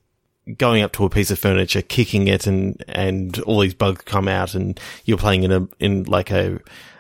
going 0.57 0.83
up 0.83 0.93
to 0.93 1.05
a 1.05 1.11
piece 1.11 1.31
of 1.31 1.39
furniture, 1.39 1.83
kicking 1.83 2.29
it 2.29 2.47
and, 2.47 2.83
and 2.89 3.39
all 3.41 3.61
these 3.61 3.75
bugs 3.75 4.03
come 4.03 4.29
out 4.29 4.55
and 4.55 4.79
you're 5.05 5.19
playing 5.19 5.43
in 5.43 5.53
a, 5.53 5.69
in 5.79 6.05
like 6.05 6.31
a, 6.31 6.59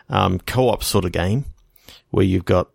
um, 0.08 0.38
co-op 0.40 0.82
sort 0.82 1.04
of 1.04 1.12
game 1.12 1.44
where 2.10 2.24
you've 2.24 2.44
got, 2.44 2.70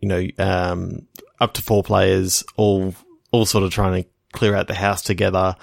you 0.00 0.08
know, 0.08 0.26
um, 0.38 1.06
up 1.40 1.54
to 1.54 1.62
four 1.62 1.82
players 1.82 2.44
all, 2.56 2.94
all 3.30 3.46
sort 3.46 3.64
of 3.64 3.70
trying 3.70 4.02
to 4.02 4.08
clear 4.32 4.54
out 4.54 4.66
the 4.66 4.74
house 4.74 5.02
together. 5.02 5.56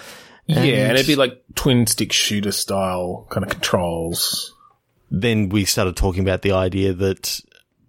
yeah, 0.45 0.87
and 0.87 0.97
it'd 0.97 1.07
be 1.07 1.15
like 1.15 1.43
twin 1.55 1.85
stick 1.87 2.11
shooter 2.11 2.51
style 2.51 3.27
kind 3.29 3.45
of 3.45 3.51
controls. 3.51 4.53
then 5.11 5.49
we 5.49 5.65
started 5.65 5.95
talking 5.95 6.23
about 6.23 6.41
the 6.41 6.53
idea 6.53 6.93
that 6.93 7.41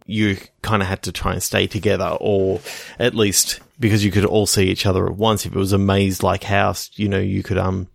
you 0.06 0.36
kind 0.62 0.82
of 0.82 0.88
had 0.88 1.02
to 1.02 1.12
try 1.12 1.32
and 1.32 1.42
stay 1.42 1.66
together, 1.66 2.16
or 2.20 2.60
at 2.98 3.14
least 3.14 3.60
because 3.82 4.02
you 4.02 4.10
could 4.10 4.24
all 4.24 4.46
see 4.46 4.70
each 4.70 4.86
other 4.86 5.06
at 5.06 5.16
once. 5.16 5.44
If 5.44 5.52
it 5.54 5.58
was 5.58 5.74
a 5.74 5.78
maze-like 5.78 6.44
house, 6.44 6.90
you 6.94 7.08
know, 7.08 7.18
you 7.20 7.42
could 7.42 7.58
um 7.58 7.88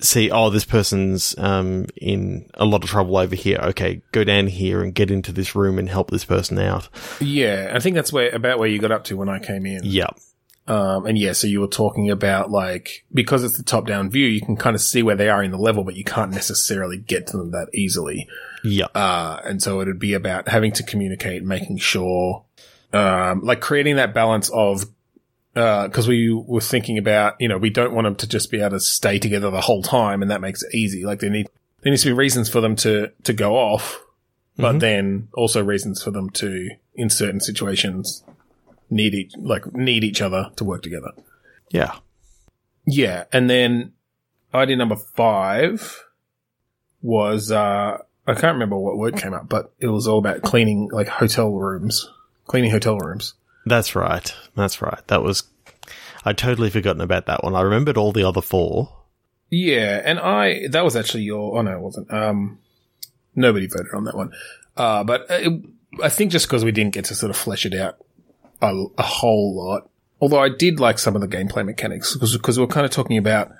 see, 0.00 0.30
oh, 0.30 0.50
this 0.50 0.64
person's 0.64 1.36
um 1.38 1.86
in 1.96 2.48
a 2.54 2.64
lot 2.64 2.84
of 2.84 2.90
trouble 2.90 3.16
over 3.16 3.34
here. 3.34 3.58
Okay, 3.70 4.02
go 4.12 4.22
down 4.24 4.46
here 4.46 4.82
and 4.82 4.94
get 4.94 5.10
into 5.10 5.32
this 5.32 5.54
room 5.56 5.78
and 5.78 5.88
help 5.88 6.10
this 6.10 6.24
person 6.24 6.58
out. 6.58 6.88
Yeah, 7.20 7.72
I 7.74 7.80
think 7.80 7.96
that's 7.96 8.12
where 8.12 8.30
about 8.34 8.58
where 8.58 8.68
you 8.68 8.78
got 8.78 8.92
up 8.92 9.04
to 9.04 9.16
when 9.16 9.28
I 9.28 9.38
came 9.40 9.66
in. 9.66 9.80
Yeah, 9.82 10.10
Um, 10.66 11.06
and 11.06 11.18
yeah, 11.18 11.32
so 11.32 11.46
you 11.46 11.60
were 11.60 11.66
talking 11.66 12.10
about 12.10 12.50
like 12.50 13.04
because 13.12 13.42
it's 13.44 13.56
the 13.56 13.62
top 13.64 13.86
down 13.86 14.10
view, 14.10 14.26
you 14.26 14.40
can 14.40 14.56
kind 14.56 14.76
of 14.76 14.80
see 14.82 15.02
where 15.02 15.16
they 15.16 15.28
are 15.28 15.42
in 15.42 15.50
the 15.50 15.58
level, 15.58 15.84
but 15.84 15.96
you 15.96 16.04
can't 16.04 16.30
necessarily 16.30 16.96
get 16.98 17.26
to 17.28 17.36
them 17.36 17.50
that 17.50 17.68
easily. 17.74 18.28
yeah, 18.62 18.86
Uh, 18.94 19.40
and 19.44 19.62
so 19.62 19.80
it'd 19.80 19.98
be 19.98 20.12
about 20.14 20.48
having 20.48 20.70
to 20.72 20.82
communicate, 20.82 21.42
making 21.42 21.78
sure, 21.78 22.44
um, 22.92 23.42
like 23.42 23.60
creating 23.60 23.96
that 23.96 24.14
balance 24.14 24.50
of, 24.50 24.84
uh, 25.56 25.88
cause 25.88 26.06
we 26.06 26.32
were 26.32 26.60
thinking 26.60 26.98
about, 26.98 27.34
you 27.40 27.48
know, 27.48 27.58
we 27.58 27.70
don't 27.70 27.94
want 27.94 28.04
them 28.06 28.16
to 28.16 28.26
just 28.26 28.50
be 28.50 28.60
able 28.60 28.70
to 28.70 28.80
stay 28.80 29.18
together 29.18 29.50
the 29.50 29.60
whole 29.60 29.82
time 29.82 30.22
and 30.22 30.30
that 30.30 30.40
makes 30.40 30.62
it 30.62 30.74
easy. 30.74 31.04
Like 31.04 31.20
there 31.20 31.30
need, 31.30 31.48
there 31.82 31.90
needs 31.90 32.02
to 32.02 32.08
be 32.10 32.12
reasons 32.12 32.48
for 32.48 32.60
them 32.60 32.76
to, 32.76 33.10
to 33.24 33.32
go 33.32 33.56
off, 33.56 34.00
but 34.56 34.80
then 34.80 35.28
also 35.34 35.64
reasons 35.64 36.02
for 36.02 36.10
them 36.10 36.30
to, 36.30 36.70
in 36.94 37.10
certain 37.10 37.40
situations, 37.40 38.22
need 38.90 39.14
each, 39.14 39.32
like 39.38 39.74
need 39.74 40.04
each 40.04 40.20
other 40.20 40.50
to 40.56 40.64
work 40.64 40.82
together. 40.82 41.12
yeah. 41.70 41.96
Yeah, 42.86 43.24
and 43.32 43.48
then 43.48 43.92
idea 44.52 44.76
number 44.76 44.96
five 44.96 46.04
was 47.02 47.52
uh 47.52 47.98
I 48.26 48.34
can't 48.34 48.54
remember 48.54 48.76
what 48.76 48.96
word 48.98 49.16
came 49.16 49.34
up, 49.34 49.48
but 49.48 49.72
it 49.78 49.86
was 49.86 50.06
all 50.06 50.18
about 50.18 50.42
cleaning 50.42 50.88
like 50.92 51.08
hotel 51.08 51.50
rooms, 51.50 52.10
cleaning 52.50 52.72
hotel 52.72 52.98
rooms. 52.98 53.34
That's 53.64 53.94
right. 53.94 54.34
That's 54.56 54.82
right. 54.82 55.06
That 55.06 55.22
was. 55.22 55.44
I'd 56.24 56.36
totally 56.36 56.68
forgotten 56.68 57.00
about 57.00 57.26
that 57.26 57.44
one. 57.44 57.54
I 57.54 57.60
remembered 57.60 57.96
all 57.96 58.10
the 58.10 58.24
other 58.24 58.42
four. 58.42 58.92
Yeah, 59.50 60.02
and 60.04 60.18
I 60.18 60.66
that 60.68 60.84
was 60.84 60.96
actually 60.96 61.22
your 61.22 61.56
oh 61.56 61.62
no, 61.62 61.72
it 61.72 61.80
wasn't. 61.80 62.12
Um, 62.12 62.58
nobody 63.36 63.68
voted 63.68 63.94
on 63.94 64.04
that 64.04 64.16
one, 64.16 64.32
uh, 64.76 65.04
but 65.04 65.26
it, 65.30 65.62
I 66.02 66.08
think 66.08 66.32
just 66.32 66.46
because 66.48 66.64
we 66.64 66.72
didn't 66.72 66.92
get 66.92 67.04
to 67.06 67.14
sort 67.14 67.30
of 67.30 67.36
flesh 67.36 67.64
it 67.64 67.74
out 67.74 67.98
a, 68.60 68.84
a 68.98 69.02
whole 69.02 69.54
lot. 69.54 69.88
Although 70.20 70.40
I 70.40 70.48
did 70.48 70.80
like 70.80 70.98
some 70.98 71.14
of 71.14 71.22
the 71.22 71.28
gameplay 71.28 71.64
mechanics 71.64 72.16
because 72.16 72.58
we're 72.58 72.66
kind 72.66 72.84
of 72.84 72.90
talking 72.90 73.16
about 73.16 73.52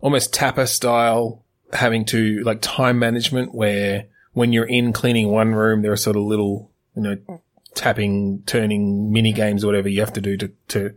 almost 0.00 0.32
tapper 0.32 0.66
style 0.66 1.44
having 1.72 2.04
to 2.06 2.42
like 2.44 2.60
time 2.62 2.98
management 2.98 3.52
where 3.54 4.06
when 4.32 4.52
you're 4.52 4.64
in 4.64 4.92
cleaning 4.92 5.28
one 5.28 5.54
room, 5.54 5.82
there 5.82 5.92
are 5.92 5.96
sort 5.96 6.16
of 6.16 6.22
little, 6.22 6.70
you 6.96 7.02
know, 7.02 7.40
tapping, 7.78 8.42
turning 8.44 9.12
mini 9.12 9.32
games 9.32 9.64
or 9.64 9.68
whatever 9.68 9.88
you 9.88 10.00
have 10.00 10.12
to 10.12 10.20
do 10.20 10.36
to, 10.36 10.52
to, 10.68 10.94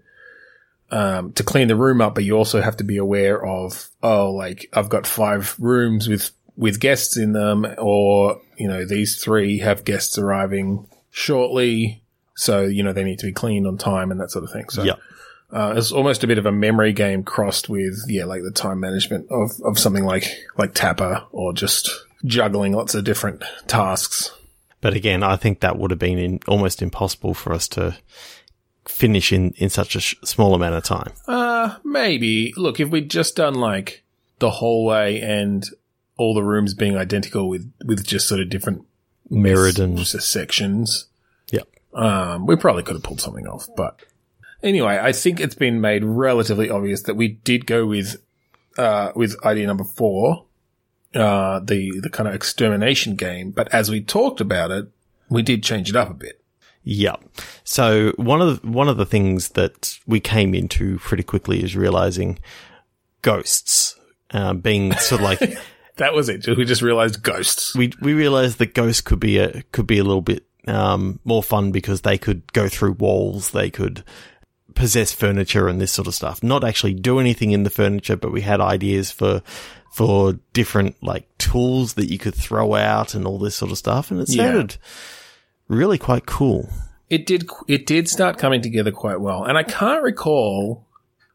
um, 0.89 1.31
to 1.33 1.43
clean 1.43 1.69
the 1.69 1.75
room 1.75 2.01
up, 2.01 2.15
but 2.15 2.25
you 2.25 2.35
also 2.35 2.59
have 2.59 2.75
to 2.77 2.83
be 2.83 2.97
aware 2.97 3.45
of, 3.45 3.89
oh, 4.03 4.31
like 4.31 4.67
I've 4.73 4.89
got 4.89 5.07
five 5.07 5.55
rooms 5.59 6.09
with, 6.09 6.31
with 6.57 6.79
guests 6.81 7.15
in 7.17 7.31
them 7.31 7.65
or, 7.77 8.41
you 8.57 8.67
know, 8.67 8.85
these 8.85 9.23
three 9.23 9.59
have 9.59 9.85
guests 9.85 10.17
arriving 10.17 10.87
shortly. 11.11 12.03
So, 12.35 12.63
you 12.65 12.83
know, 12.83 12.91
they 12.91 13.03
need 13.03 13.19
to 13.19 13.27
be 13.27 13.31
cleaned 13.31 13.67
on 13.67 13.77
time 13.77 14.11
and 14.11 14.19
that 14.19 14.31
sort 14.31 14.43
of 14.43 14.51
thing. 14.51 14.67
So, 14.69 14.83
Yeah. 14.83 14.95
uh, 15.53 15.75
it's 15.77 15.91
almost 15.91 16.23
a 16.23 16.27
bit 16.27 16.39
of 16.39 16.45
a 16.45 16.51
memory 16.51 16.91
game 16.93 17.23
crossed 17.23 17.69
with, 17.69 18.03
yeah, 18.07 18.25
like 18.25 18.41
the 18.43 18.51
time 18.51 18.79
management 18.79 19.27
of, 19.29 19.51
of 19.63 19.77
something 19.79 20.03
like, 20.03 20.25
like 20.57 20.73
Tapper 20.73 21.23
or 21.31 21.53
just 21.53 21.89
juggling 22.25 22.73
lots 22.73 22.95
of 22.95 23.03
different 23.03 23.43
tasks. 23.67 24.31
But 24.81 24.93
again, 24.95 25.21
I 25.23 25.35
think 25.35 25.59
that 25.59 25.77
would 25.77 25.91
have 25.91 25.99
been 25.99 26.17
in, 26.17 26.39
almost 26.47 26.81
impossible 26.81 27.33
for 27.33 27.53
us 27.53 27.67
to 27.69 27.95
finish 28.85 29.31
in, 29.31 29.51
in 29.57 29.69
such 29.69 29.95
a 29.95 29.99
sh- 30.01 30.15
small 30.23 30.55
amount 30.55 30.75
of 30.75 30.83
time. 30.83 31.13
Uh, 31.27 31.75
maybe. 31.83 32.53
Look, 32.57 32.79
if 32.79 32.89
we'd 32.89 33.09
just 33.09 33.35
done 33.35 33.53
like 33.55 34.03
the 34.39 34.49
hallway 34.49 35.19
and 35.19 35.63
all 36.17 36.33
the 36.33 36.43
rooms 36.43 36.73
being 36.73 36.97
identical 36.97 37.47
with, 37.47 37.71
with 37.85 38.05
just 38.05 38.27
sort 38.27 38.41
of 38.41 38.49
different 38.49 38.85
Mirrored 39.29 39.79
and 39.79 40.05
sections, 40.05 41.07
Yep. 41.51 41.67
um, 41.93 42.45
we 42.47 42.55
probably 42.57 42.83
could 42.83 42.95
have 42.95 43.03
pulled 43.03 43.21
something 43.21 43.47
off. 43.47 43.69
But 43.77 44.01
anyway, 44.61 44.99
I 45.01 45.13
think 45.13 45.39
it's 45.39 45.55
been 45.55 45.79
made 45.79 46.03
relatively 46.03 46.69
obvious 46.69 47.03
that 47.03 47.15
we 47.15 47.29
did 47.29 47.65
go 47.65 47.85
with, 47.85 48.17
uh, 48.77 49.11
with 49.15 49.37
idea 49.45 49.67
number 49.67 49.85
four, 49.85 50.45
uh, 51.15 51.59
the, 51.59 51.99
the 51.99 52.09
kind 52.09 52.27
of 52.27 52.35
extermination 52.35 53.15
game. 53.15 53.51
But 53.51 53.73
as 53.73 53.89
we 53.89 54.01
talked 54.01 54.41
about 54.41 54.71
it, 54.71 54.87
we 55.29 55.41
did 55.41 55.63
change 55.63 55.89
it 55.89 55.95
up 55.95 56.09
a 56.09 56.13
bit. 56.13 56.41
Yeah. 56.83 57.15
So 57.63 58.11
one 58.17 58.41
of 58.41 58.61
the, 58.61 58.67
one 58.67 58.89
of 58.89 58.97
the 58.97 59.05
things 59.05 59.49
that 59.49 59.97
we 60.07 60.19
came 60.19 60.53
into 60.53 60.97
pretty 60.99 61.23
quickly 61.23 61.63
is 61.63 61.75
realizing 61.75 62.39
ghosts, 63.21 63.99
uh, 64.31 64.53
being 64.53 64.93
sort 64.97 65.21
of 65.21 65.25
like 65.25 65.57
That 65.97 66.13
was 66.13 66.29
it. 66.29 66.47
We 66.47 66.65
just 66.65 66.81
realized 66.81 67.21
ghosts. 67.21 67.75
we 67.75 67.93
we 68.01 68.13
realized 68.13 68.57
that 68.57 68.73
ghosts 68.73 69.01
could 69.01 69.19
be 69.19 69.37
a 69.37 69.61
could 69.71 69.85
be 69.85 69.99
a 69.99 70.03
little 70.03 70.21
bit 70.21 70.47
um, 70.67 71.19
more 71.23 71.43
fun 71.43 71.71
because 71.71 72.01
they 72.01 72.17
could 72.17 72.51
go 72.53 72.67
through 72.67 72.93
walls, 72.93 73.51
they 73.51 73.69
could 73.69 74.03
possess 74.73 75.11
furniture 75.11 75.67
and 75.67 75.81
this 75.81 75.91
sort 75.91 76.07
of 76.07 76.15
stuff. 76.15 76.41
Not 76.41 76.63
actually 76.63 76.93
do 76.93 77.19
anything 77.19 77.51
in 77.51 77.63
the 77.63 77.69
furniture, 77.69 78.15
but 78.15 78.31
we 78.31 78.41
had 78.41 78.61
ideas 78.61 79.11
for 79.11 79.43
for 79.91 80.33
different 80.53 80.95
like 81.03 81.27
tools 81.37 81.95
that 81.95 82.09
you 82.09 82.17
could 82.17 82.35
throw 82.35 82.75
out 82.75 83.13
and 83.13 83.25
all 83.27 83.37
this 83.39 83.55
sort 83.55 83.71
of 83.71 83.77
stuff, 83.77 84.11
and 84.11 84.21
it 84.21 84.29
Yeah. 84.29 84.45
sounded 84.45 84.77
really 85.67 85.97
quite 85.97 86.25
cool. 86.25 86.69
It 87.09 87.25
did. 87.25 87.49
It 87.67 87.85
did 87.85 88.07
start 88.07 88.37
coming 88.37 88.61
together 88.61 88.91
quite 88.91 89.19
well, 89.19 89.43
and 89.43 89.57
I 89.57 89.63
can't 89.63 90.01
recall 90.03 90.87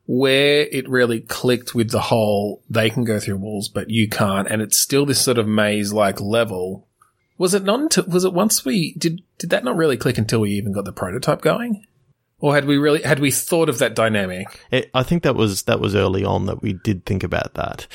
where 0.07 0.67
it 0.71 0.89
really 0.89 1.21
clicked 1.21 1.75
with 1.75 1.91
the 1.91 2.01
whole 2.01 2.63
they 2.71 2.89
can 2.89 3.05
go 3.05 3.19
through 3.19 3.37
walls, 3.37 3.69
but 3.69 3.91
you 3.91 4.09
can't, 4.09 4.49
and 4.49 4.63
it's 4.63 4.79
still 4.81 5.05
this 5.05 5.21
sort 5.21 5.37
of 5.37 5.49
maze-like 5.49 6.21
level. 6.21 6.87
Was 7.39 7.53
it 7.55 7.65
not? 7.65 7.81
Until, 7.81 8.05
was 8.05 8.25
it 8.25 8.33
once 8.33 8.65
we 8.65 8.95
did? 8.95 9.21
Did 9.39 9.51
that 9.51 9.65
not 9.65 9.77
really 9.77 9.97
click 9.99 10.17
until 10.17 10.41
we 10.41 10.53
even 10.53 10.73
got 10.73 10.87
the 10.87 10.93
prototype 10.93 11.43
going, 11.43 11.85
or 12.39 12.55
had 12.55 12.65
we 12.65 12.79
really 12.79 13.03
had 13.03 13.19
we 13.19 13.31
thought 13.31 13.69
of 13.69 13.79
that 13.81 13.95
dynamic? 13.95 14.47
It, 14.71 14.91
I 14.95 15.03
think 15.03 15.25
that 15.25 15.35
was 15.35 15.65
that 15.65 15.81
was 15.81 15.95
early 15.95 16.25
on 16.25 16.47
that 16.47 16.63
we 16.63 16.73
did 16.73 17.05
think 17.05 17.23
about 17.23 17.53
that, 17.55 17.87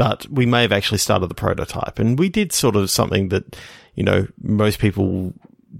but 0.00 0.26
we 0.30 0.46
may 0.46 0.62
have 0.62 0.72
actually 0.72 0.96
started 0.96 1.26
the 1.26 1.34
prototype, 1.34 1.98
and 1.98 2.18
we 2.18 2.30
did 2.30 2.54
sort 2.54 2.74
of 2.74 2.90
something 2.90 3.28
that 3.28 3.54
you 3.96 4.02
know 4.02 4.26
most 4.40 4.78
people 4.78 5.34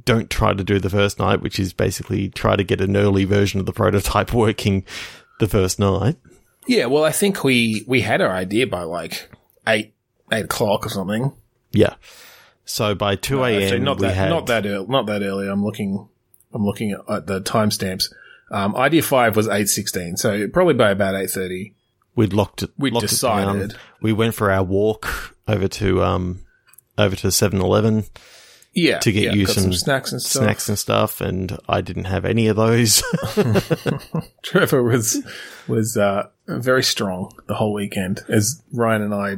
don't 0.05 0.29
try 0.29 0.53
to 0.53 0.63
do 0.63 0.79
the 0.79 0.91
first 0.91 1.19
night, 1.19 1.41
which 1.41 1.59
is 1.59 1.73
basically 1.73 2.29
try 2.29 2.55
to 2.55 2.63
get 2.63 2.83
an 2.83 2.99
early 2.99 3.25
version 3.25 3.61
of 3.61 3.65
the 3.65 3.73
prototype 3.73 4.35
working 4.35 4.85
the 5.39 5.49
first 5.49 5.79
night. 5.79 6.17
Yeah. 6.67 6.85
Well, 6.85 7.03
I 7.03 7.13
think 7.13 7.45
we 7.45 7.83
we 7.87 8.03
had 8.03 8.21
our 8.21 8.31
idea 8.31 8.67
by 8.67 8.83
like 8.83 9.31
eight 9.67 9.95
eight 10.31 10.45
o'clock 10.45 10.85
or 10.85 10.91
something. 10.91 11.33
Yeah. 11.73 11.95
So 12.67 12.95
by 12.95 13.17
two 13.17 13.43
Actually, 13.43 13.65
a.m. 13.71 13.85
not 13.85 14.01
we 14.01 14.07
that 14.09 14.15
had 14.15 14.29
not 14.29 14.49
that 14.49 14.67
early. 14.67 14.87
Not 14.87 15.07
that 15.07 15.23
early. 15.23 15.49
I'm 15.49 15.65
looking. 15.65 16.11
I'm 16.53 16.67
looking 16.67 16.91
at, 16.91 17.11
at 17.11 17.27
the 17.27 17.41
timestamps. 17.41 18.13
Um, 18.51 18.77
idea 18.77 19.01
five 19.01 19.35
was 19.35 19.49
eight 19.49 19.71
sixteen, 19.71 20.19
so 20.19 20.47
probably 20.49 20.75
by 20.75 20.91
about 20.91 21.15
eight 21.15 21.31
thirty. 21.31 21.75
We'd 22.21 22.33
locked 22.33 22.63
it. 22.63 22.71
We'd 22.79 22.93
locked 22.93 23.13
it 23.13 23.21
down. 23.21 23.59
decided. 23.59 23.81
We 24.01 24.13
went 24.13 24.35
for 24.35 24.51
our 24.51 24.63
walk 24.63 25.35
over 25.49 25.67
to 25.69 26.03
um 26.05 26.41
over 26.99 27.17
to 27.17 27.29
7-Eleven 27.29 28.05
Yeah, 28.75 28.99
To 28.99 29.11
get 29.13 29.23
yeah, 29.23 29.33
you 29.33 29.47
got 29.47 29.55
some 29.57 29.73
snacks 29.73 30.13
and 30.13 30.21
stuff. 30.21 30.43
snacks 30.43 30.69
and 30.69 30.79
stuff, 30.79 31.21
and 31.23 31.59
I 31.69 31.81
didn't 31.81 32.05
have 32.05 32.25
any 32.27 32.47
of 32.49 32.57
those. 32.57 33.03
Trevor 34.43 34.83
was 34.83 35.23
was 35.67 35.97
uh, 35.97 36.29
very 36.47 36.83
strong 36.83 37.33
the 37.49 37.55
whole 37.55 37.73
weekend, 37.73 38.21
as 38.29 38.63
Ryan 38.73 39.03
and 39.03 39.15
I 39.15 39.37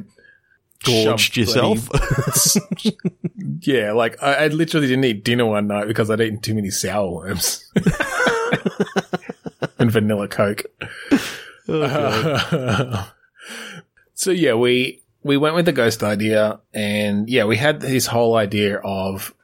Gorged 0.85 1.37
yourself. 1.37 1.89
bloody- 1.89 2.99
yeah, 3.61 3.93
like 3.93 4.21
I, 4.21 4.35
I 4.35 4.47
literally 4.49 4.89
didn't 4.89 5.05
eat 5.05 5.23
dinner 5.25 5.47
one 5.47 5.69
night 5.69 5.87
because 5.87 6.11
I'd 6.11 6.21
eaten 6.21 6.41
too 6.41 6.55
many 6.55 6.71
sour 6.71 7.09
worms 7.09 7.65
and 9.79 9.91
vanilla 9.93 10.27
Coke. 10.27 10.65
so 14.15 14.31
yeah, 14.31 14.55
we 14.55 15.03
we 15.23 15.37
went 15.37 15.55
with 15.55 15.65
the 15.65 15.73
ghost 15.73 16.03
idea, 16.03 16.61
and 16.75 17.29
yeah, 17.29 17.45
we 17.45 17.57
had 17.57 17.81
this 17.81 18.07
whole 18.07 18.37
idea 18.37 18.79
of 18.79 19.35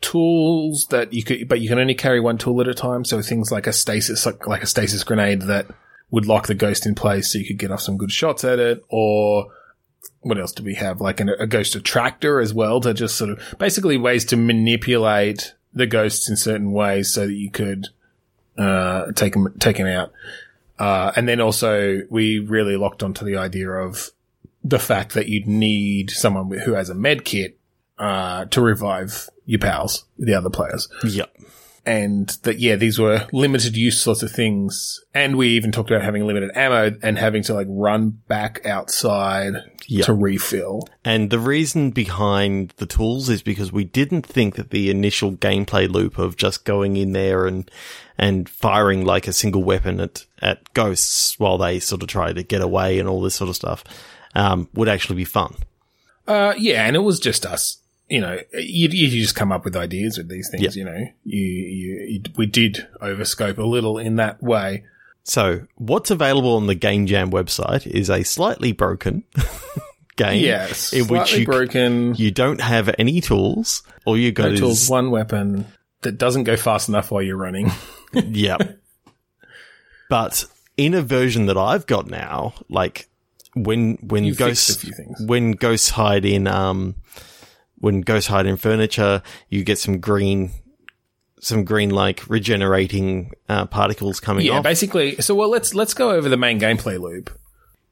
tools 0.00 0.86
that 0.90 1.12
you 1.12 1.22
could, 1.22 1.48
but 1.48 1.60
you 1.60 1.68
can 1.68 1.78
only 1.78 1.94
carry 1.94 2.20
one 2.20 2.38
tool 2.38 2.60
at 2.60 2.68
a 2.68 2.74
time. 2.74 3.04
So 3.04 3.20
things 3.22 3.50
like 3.50 3.66
a 3.66 3.72
stasis, 3.72 4.26
like, 4.26 4.46
like 4.46 4.62
a 4.62 4.66
stasis 4.66 5.04
grenade 5.04 5.42
that 5.42 5.66
would 6.10 6.26
lock 6.26 6.46
the 6.46 6.54
ghost 6.54 6.86
in 6.86 6.94
place, 6.94 7.32
so 7.32 7.38
you 7.38 7.46
could 7.46 7.58
get 7.58 7.70
off 7.70 7.80
some 7.80 7.96
good 7.96 8.12
shots 8.12 8.44
at 8.44 8.58
it, 8.58 8.84
or 8.88 9.50
what 10.20 10.38
else 10.38 10.52
do 10.52 10.62
we 10.62 10.74
have? 10.74 11.00
Like 11.00 11.20
an, 11.20 11.30
a 11.30 11.46
ghost 11.46 11.74
attractor 11.74 12.40
as 12.40 12.54
well 12.54 12.80
to 12.80 12.94
just 12.94 13.16
sort 13.16 13.30
of 13.30 13.58
basically 13.58 13.96
ways 13.96 14.24
to 14.26 14.36
manipulate 14.36 15.54
the 15.72 15.86
ghosts 15.86 16.28
in 16.28 16.36
certain 16.36 16.72
ways 16.72 17.12
so 17.12 17.26
that 17.26 17.32
you 17.32 17.50
could 17.50 17.88
uh, 18.58 19.10
take 19.12 19.32
them 19.32 19.54
take 19.58 19.80
'em 19.80 19.86
out. 19.86 20.12
Uh, 20.78 21.12
and 21.16 21.28
then 21.28 21.40
also 21.40 22.02
we 22.10 22.38
really 22.38 22.76
locked 22.76 23.02
onto 23.02 23.24
the 23.24 23.36
idea 23.36 23.70
of 23.70 24.10
the 24.64 24.78
fact 24.78 25.14
that 25.14 25.28
you'd 25.28 25.46
need 25.46 26.10
someone 26.10 26.50
who 26.50 26.72
has 26.74 26.88
a 26.88 26.94
med 26.94 27.24
kit 27.24 27.58
uh, 27.98 28.44
to 28.46 28.60
revive 28.60 29.28
your 29.44 29.58
pals, 29.58 30.04
the 30.18 30.34
other 30.34 30.50
players 30.50 30.88
Yep. 31.04 31.34
And 31.84 32.28
that 32.42 32.58
yeah, 32.58 32.76
these 32.76 32.98
were 32.98 33.26
limited 33.32 33.76
use 33.76 34.00
sorts 34.00 34.22
of 34.22 34.30
things. 34.30 35.00
And 35.14 35.36
we 35.36 35.48
even 35.48 35.72
talked 35.72 35.90
about 35.90 36.02
having 36.02 36.26
limited 36.26 36.50
ammo 36.54 36.96
and 37.02 37.18
having 37.18 37.42
to 37.44 37.54
like 37.54 37.66
run 37.68 38.10
back 38.28 38.64
outside 38.66 39.54
Yep. 39.88 40.06
to 40.06 40.14
refill. 40.14 40.88
And 41.04 41.30
the 41.30 41.40
reason 41.40 41.90
behind 41.90 42.72
the 42.76 42.86
tools 42.86 43.28
is 43.28 43.42
because 43.42 43.72
we 43.72 43.82
didn't 43.84 44.24
think 44.24 44.54
that 44.54 44.70
the 44.70 44.90
initial 44.90 45.32
gameplay 45.32 45.90
loop 45.90 46.18
of 46.18 46.36
just 46.36 46.64
going 46.64 46.96
in 46.96 47.12
there 47.12 47.46
and 47.46 47.68
and 48.16 48.48
firing 48.48 49.04
like 49.04 49.26
a 49.26 49.32
single 49.32 49.64
weapon 49.64 49.98
at 50.00 50.24
at 50.40 50.72
ghosts 50.72 51.38
while 51.38 51.58
they 51.58 51.80
sort 51.80 52.02
of 52.02 52.08
try 52.08 52.32
to 52.32 52.42
get 52.44 52.60
away 52.62 52.98
and 53.00 53.08
all 53.08 53.20
this 53.20 53.34
sort 53.34 53.50
of 53.50 53.56
stuff 53.56 53.82
um, 54.34 54.68
would 54.72 54.88
actually 54.88 55.16
be 55.16 55.24
fun. 55.24 55.56
Uh, 56.28 56.54
yeah, 56.56 56.86
and 56.86 56.94
it 56.94 57.00
was 57.00 57.18
just 57.18 57.44
us. 57.44 57.78
You 58.12 58.20
know, 58.20 58.38
you, 58.52 58.88
you 58.90 59.22
just 59.22 59.34
come 59.34 59.50
up 59.52 59.64
with 59.64 59.74
ideas 59.74 60.18
with 60.18 60.28
these 60.28 60.50
things. 60.50 60.76
Yeah. 60.76 60.80
You 60.80 60.84
know, 60.84 61.06
you, 61.24 61.40
you, 61.40 62.06
you 62.10 62.22
we 62.36 62.44
did 62.44 62.86
overscope 63.00 63.56
a 63.56 63.62
little 63.62 63.96
in 63.96 64.16
that 64.16 64.42
way. 64.42 64.84
So 65.24 65.66
what's 65.76 66.10
available 66.10 66.56
on 66.56 66.66
the 66.66 66.74
Game 66.74 67.06
Jam 67.06 67.30
website 67.30 67.86
is 67.86 68.10
a 68.10 68.22
slightly 68.22 68.72
broken 68.72 69.24
game 70.16 70.44
yes, 70.44 70.92
in 70.92 71.06
which 71.06 71.30
slightly 71.30 71.40
you 71.40 71.46
broken. 71.46 72.14
you 72.16 72.30
don't 72.30 72.60
have 72.60 72.94
any 72.98 73.22
tools. 73.22 73.82
All 74.04 74.18
you 74.18 74.30
got 74.30 74.48
no 74.48 74.52
is 74.52 74.60
tools, 74.60 74.90
one 74.90 75.10
weapon 75.10 75.66
that 76.02 76.18
doesn't 76.18 76.44
go 76.44 76.58
fast 76.58 76.90
enough 76.90 77.10
while 77.10 77.22
you're 77.22 77.36
running. 77.38 77.70
Yep. 78.12 78.78
but 80.10 80.44
in 80.76 80.92
a 80.92 81.00
version 81.00 81.46
that 81.46 81.56
I've 81.56 81.86
got 81.86 82.08
now, 82.08 82.52
like 82.68 83.08
when 83.54 83.94
when 84.02 84.24
You 84.24 84.34
ghosts 84.34 84.68
a 84.68 84.78
few 84.78 84.92
things. 84.92 85.18
when 85.24 85.52
ghosts 85.52 85.88
hide 85.88 86.26
in 86.26 86.46
um 86.46 86.96
when 87.82 88.00
ghosts 88.00 88.28
hide 88.28 88.46
in 88.46 88.56
furniture, 88.56 89.22
you 89.50 89.62
get 89.64 89.76
some 89.78 89.98
green 89.98 90.50
some 91.40 91.64
green 91.64 91.90
like 91.90 92.22
regenerating 92.28 93.32
uh, 93.48 93.66
particles 93.66 94.20
coming 94.20 94.46
Yeah, 94.46 94.58
off. 94.58 94.62
basically. 94.62 95.16
So, 95.20 95.34
well, 95.34 95.50
let's 95.50 95.74
let's 95.74 95.92
go 95.92 96.12
over 96.12 96.28
the 96.28 96.36
main 96.36 96.60
gameplay 96.60 97.00
loop, 97.00 97.36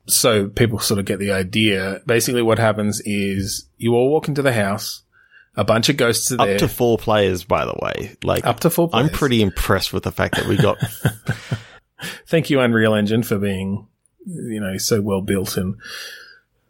so 0.07 0.47
people 0.49 0.79
sort 0.79 1.01
of 1.01 1.05
get 1.07 1.19
the 1.19 1.33
idea. 1.33 2.01
Basically, 2.07 2.43
what 2.43 2.59
happens 2.61 3.03
is 3.05 3.67
you 3.77 3.95
all 3.95 4.09
walk 4.11 4.29
into 4.29 4.41
the 4.43 4.53
house. 4.53 5.03
A 5.57 5.65
bunch 5.65 5.89
of 5.89 5.97
ghosts 5.97 6.31
are 6.31 6.41
Up 6.49 6.59
to 6.59 6.69
four 6.69 6.97
players, 6.97 7.43
by 7.43 7.65
the 7.65 7.75
way. 7.83 8.17
Like 8.23 8.47
Up 8.47 8.61
to 8.61 8.71
four 8.71 8.89
Players. 8.89 9.09
I'm 9.09 9.13
pretty 9.13 9.43
impressed 9.43 9.93
with 9.93 10.05
the 10.05 10.13
fact 10.13 10.37
that 10.37 10.47
we 10.47 10.57
got 10.57 10.79
Thank 12.27 12.51
you, 12.51 12.61
Unreal 12.61 12.95
Engine, 12.95 13.25
for 13.25 13.37
being, 13.37 13.89
you 14.25 14.61
know, 14.61 14.79
so 14.79 15.01
well 15.03 15.21
built 15.23 15.57
and 15.57 15.75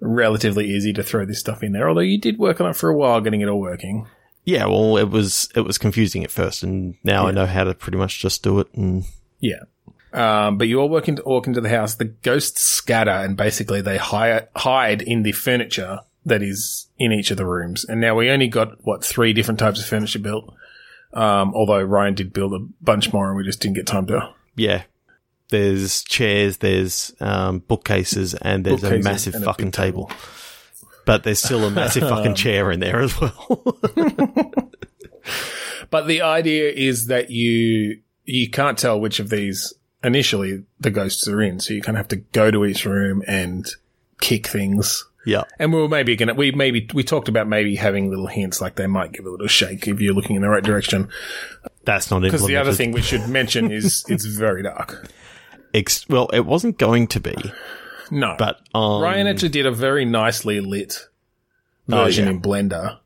relatively 0.01 0.67
easy 0.67 0.93
to 0.95 1.03
throw 1.03 1.25
this 1.25 1.41
stuff 1.41 1.63
in 1.63 1.73
there. 1.73 1.89
Although 1.89 2.01
you 2.01 2.19
did 2.19 2.39
work 2.39 2.61
on 2.61 2.71
it 2.71 2.77
for 2.77 2.89
a 2.89 2.97
while, 2.97 3.21
getting 3.21 3.41
it 3.41 3.49
all 3.49 3.61
working. 3.61 4.07
yeah. 4.45 4.67
Well, 4.67 4.97
it 4.97 5.11
was 5.11 5.49
it 5.55 5.61
was 5.61 5.79
confusing 5.79 6.25
at 6.25 6.31
first, 6.31 6.63
and 6.63 6.97
now 7.05 7.27
I 7.27 7.31
know 7.31 7.47
how 7.47 7.65
to 7.65 7.75
pretty 7.75 7.99
much 7.99 8.21
just 8.21 8.43
do 8.43 8.61
it. 8.61 8.69
And 8.75 9.05
Yeah. 9.39 9.61
Um, 10.13 10.59
but 10.59 10.67
you 10.67 10.81
all 10.81 10.89
walk 10.89 11.09
into, 11.09 11.23
walk 11.25 11.47
into 11.47 11.61
the 11.61 11.69
house. 11.69 11.95
The 11.95 12.07
ghosts 12.07 12.63
scatter 12.63 13.11
and 13.11 13.37
basically 13.37 13.81
they 13.81 13.97
hide, 13.97 14.49
hide 14.57 15.03
in 15.03 15.23
the 15.23 15.33
furniture 15.33 16.01
that 16.25 16.43
is 16.43 16.89
in 16.99 17.13
each 17.13 17.31
of 17.31 17.37
the 17.37 17.47
rooms. 17.47 17.85
And 17.85 18.01
now 18.01 18.17
we 18.17 18.29
only 18.29 18.49
got, 18.49 18.85
what, 18.85 19.05
three 19.05 19.33
different 19.33 19.61
types 19.61 19.81
of 19.81 19.87
furniture 19.87 20.19
built. 20.19 20.53
Um, 21.13 21.53
although 21.55 21.81
Ryan 21.83 22.15
did 22.15 22.33
build 22.33 22.55
a 22.55 22.67
bunch 22.81 23.13
more 23.13 23.29
and 23.29 23.37
we 23.37 23.45
just 23.45 23.61
didn't 23.61 23.77
get 23.77 23.87
time 23.87 24.07
to. 24.09 24.33
yeah, 24.57 24.83
there's 25.51 26.03
chairs, 26.05 26.59
there's 26.59 27.15
um, 27.21 27.59
bookcases, 27.61 28.35
and 28.35 28.65
there's 28.65 28.81
Bookcases 28.81 29.07
a 29.07 29.09
massive 29.09 29.35
and 29.35 29.45
a 29.45 29.47
fucking 29.47 29.71
table. 29.73 30.07
table. 30.07 30.21
But 31.07 31.25
there's 31.25 31.43
still 31.43 31.65
a 31.65 31.71
massive 31.71 32.03
fucking 32.05 32.35
chair 32.37 32.71
in 32.71 32.81
there 32.81 33.01
as 33.01 33.21
well. 33.21 33.77
But 35.91 36.07
the 36.07 36.23
idea 36.23 36.71
is 36.71 37.09
that 37.09 37.31
you, 37.31 38.01
you 38.25 38.49
can't 38.49 38.79
tell 38.79 39.01
which 39.01 39.19
of 39.19 39.29
these 39.29 39.75
initially 40.05 40.65
the 40.79 40.91
ghosts 40.91 41.27
are 41.27 41.43
in. 41.43 41.59
So 41.59 41.75
you 41.75 41.83
kind 41.83 41.97
of 41.97 42.01
have 42.01 42.09
to 42.09 42.17
go 42.17 42.51
to 42.51 42.65
each 42.65 42.85
room 42.85 43.23
and 43.27 43.69
kick 44.21 44.47
things. 44.47 45.05
yeah, 45.27 45.45
And 45.59 45.73
we 45.73 45.81
were 45.81 45.89
maybe 45.89 46.15
gonna, 46.15 46.35
we 46.35 46.53
maybe, 46.53 46.89
we 46.95 47.03
talked 47.03 47.29
about 47.29 47.49
maybe 47.49 47.75
having 47.75 48.09
little 48.09 48.29
hints 48.29 48.61
like 48.61 48.77
they 48.77 48.87
might 48.87 49.11
give 49.13 49.27
a 49.27 49.31
little 49.31 49.49
shake 49.49 49.89
if 49.89 50.01
you're 50.01 50.15
looking 50.15 50.37
in 50.37 50.43
the 50.43 50.49
right 50.49 50.63
direction. 50.63 51.09
that's 51.85 52.09
not 52.11 52.23
Because 52.23 52.47
the 52.47 52.57
other 52.57 52.73
thing 52.73 52.93
we 52.93 53.03
should 53.03 53.29
mention 53.29 53.73
is 53.73 54.05
it's 54.09 54.25
very 54.27 54.63
dark. 54.63 55.09
Ex- 55.75 56.09
well, 56.09 56.29
it 56.33 56.45
wasn't 56.47 56.79
going 56.79 57.07
to 57.09 57.21
be, 57.21 57.35
No. 58.11 58.35
but 58.39 58.61
um, 58.75 59.03
Ryan 59.03 59.27
actually 59.27 59.51
did 59.51 59.67
a 59.67 59.71
very 59.71 60.05
nicely 60.05 60.61
lit 60.61 61.07
version 61.87 62.25
Oh, 62.25 62.31
yeah. 62.31 62.37
in 62.37 62.43
Blender. 62.43 62.99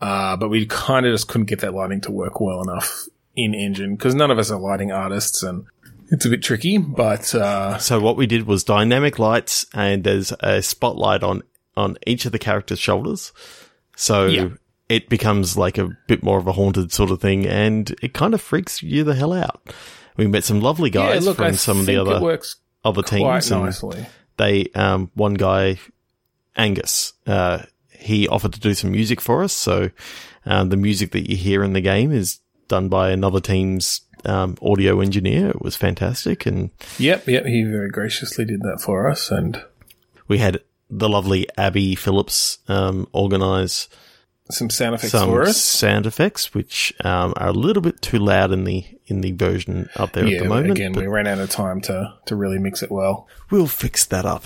Uh, 0.00 0.36
but 0.36 0.48
we 0.50 0.66
kind 0.66 1.06
of 1.06 1.14
just 1.14 1.28
couldn't 1.28 1.46
get 1.46 1.60
that 1.60 1.72
lighting 1.74 2.02
to 2.02 2.10
work 2.12 2.38
well 2.40 2.60
enough 2.62 3.06
in 3.34 3.54
engine 3.54 3.96
because 3.96 4.14
none 4.14 4.30
of 4.30 4.38
us 4.38 4.50
are 4.50 4.60
lighting 4.60 4.92
artists 4.92 5.42
and 5.42 5.64
it's 6.10 6.24
a 6.24 6.28
bit 6.28 6.42
tricky, 6.42 6.78
but, 6.78 7.34
uh, 7.34 7.78
So 7.78 7.98
what 7.98 8.16
we 8.16 8.26
did 8.26 8.46
was 8.46 8.62
dynamic 8.62 9.18
lights, 9.18 9.66
and 9.74 10.04
there's 10.04 10.32
a 10.40 10.62
spotlight 10.62 11.22
on 11.22 11.42
on 11.76 11.98
each 12.06 12.24
of 12.26 12.32
the 12.32 12.38
characters' 12.38 12.78
shoulders. 12.78 13.32
So 13.96 14.26
Yeah. 14.26 14.48
it 14.88 15.08
becomes 15.08 15.56
like 15.58 15.76
a 15.78 15.90
bit 16.06 16.22
more 16.22 16.38
of 16.38 16.46
a 16.46 16.52
haunted 16.52 16.92
sort 16.92 17.10
of 17.10 17.20
thing, 17.20 17.44
and 17.46 17.92
it 18.02 18.12
kind 18.14 18.34
of 18.34 18.40
freaks 18.40 18.82
you 18.82 19.02
the 19.04 19.14
hell 19.14 19.32
out. 19.32 19.60
We 20.16 20.26
met 20.26 20.44
some 20.44 20.60
lovely 20.60 20.90
yeah, 20.90 21.14
guys 21.14 21.26
look, 21.26 21.36
from 21.36 21.46
I 21.46 21.50
some 21.52 21.80
of 21.80 21.86
the 21.86 21.96
other 21.96 22.20
works 22.20 22.56
other 22.84 23.02
quite 23.02 23.42
teams, 23.42 23.50
nicely. 23.50 24.06
they 24.36 24.66
um 24.74 25.10
one 25.14 25.34
guy, 25.34 25.78
Angus, 26.56 27.12
uh, 27.26 27.62
he 27.90 28.28
offered 28.28 28.52
to 28.54 28.60
do 28.60 28.74
some 28.74 28.90
music 28.90 29.20
for 29.20 29.42
us. 29.42 29.52
So 29.52 29.90
um, 30.44 30.68
the 30.68 30.76
music 30.76 31.12
that 31.12 31.28
you 31.28 31.36
hear 31.36 31.64
in 31.64 31.72
the 31.72 31.80
game 31.80 32.12
is 32.12 32.40
done 32.68 32.88
by 32.88 33.10
another 33.10 33.40
team's 33.40 34.02
um, 34.24 34.56
audio 34.62 35.00
engineer. 35.00 35.50
It 35.50 35.62
was 35.62 35.76
fantastic, 35.76 36.46
and 36.46 36.70
Yep, 36.98 37.28
yep, 37.28 37.44
he 37.46 37.62
very 37.62 37.90
graciously 37.90 38.44
did 38.44 38.62
that 38.62 38.80
for 38.80 39.08
us 39.08 39.30
and 39.30 39.62
we 40.28 40.38
had 40.38 40.60
the 40.90 41.08
lovely 41.08 41.46
Abby 41.56 41.94
Phillips 41.94 42.58
um, 42.68 43.08
organize 43.12 43.88
some 44.50 44.70
sound 44.70 44.94
effects 44.94 45.12
some 45.12 45.28
for 45.30 45.42
us. 45.42 45.56
sound 45.60 46.06
effects, 46.06 46.54
which 46.54 46.92
um, 47.04 47.34
are 47.36 47.48
a 47.48 47.52
little 47.52 47.82
bit 47.82 48.00
too 48.02 48.18
loud 48.18 48.52
in 48.52 48.64
the 48.64 48.84
in 49.06 49.20
the 49.20 49.32
version 49.32 49.88
up 49.96 50.12
there 50.12 50.26
Yeah, 50.26 50.38
at 50.38 50.42
the 50.44 50.48
moment. 50.48 50.70
again, 50.72 50.92
we 50.92 51.06
ran 51.06 51.26
out 51.26 51.38
of 51.38 51.50
time 51.50 51.80
to, 51.82 52.12
to 52.26 52.36
really 52.36 52.58
mix 52.58 52.82
it 52.82 52.90
well. 52.90 53.28
we'll 53.50 53.66
fix 53.66 54.04
that 54.06 54.24
up. 54.24 54.44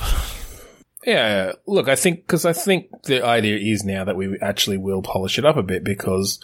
Yeah, 1.06 1.52
look, 1.66 1.88
I 1.88 1.96
think 1.96 2.26
because 2.26 2.44
I 2.44 2.52
think 2.52 3.04
the 3.04 3.24
idea 3.24 3.56
is 3.56 3.84
now 3.84 4.04
that 4.04 4.16
we 4.16 4.38
actually 4.40 4.76
will 4.76 5.00
polish 5.02 5.38
it 5.38 5.46
up 5.46 5.56
a 5.56 5.62
bit 5.62 5.82
because, 5.82 6.38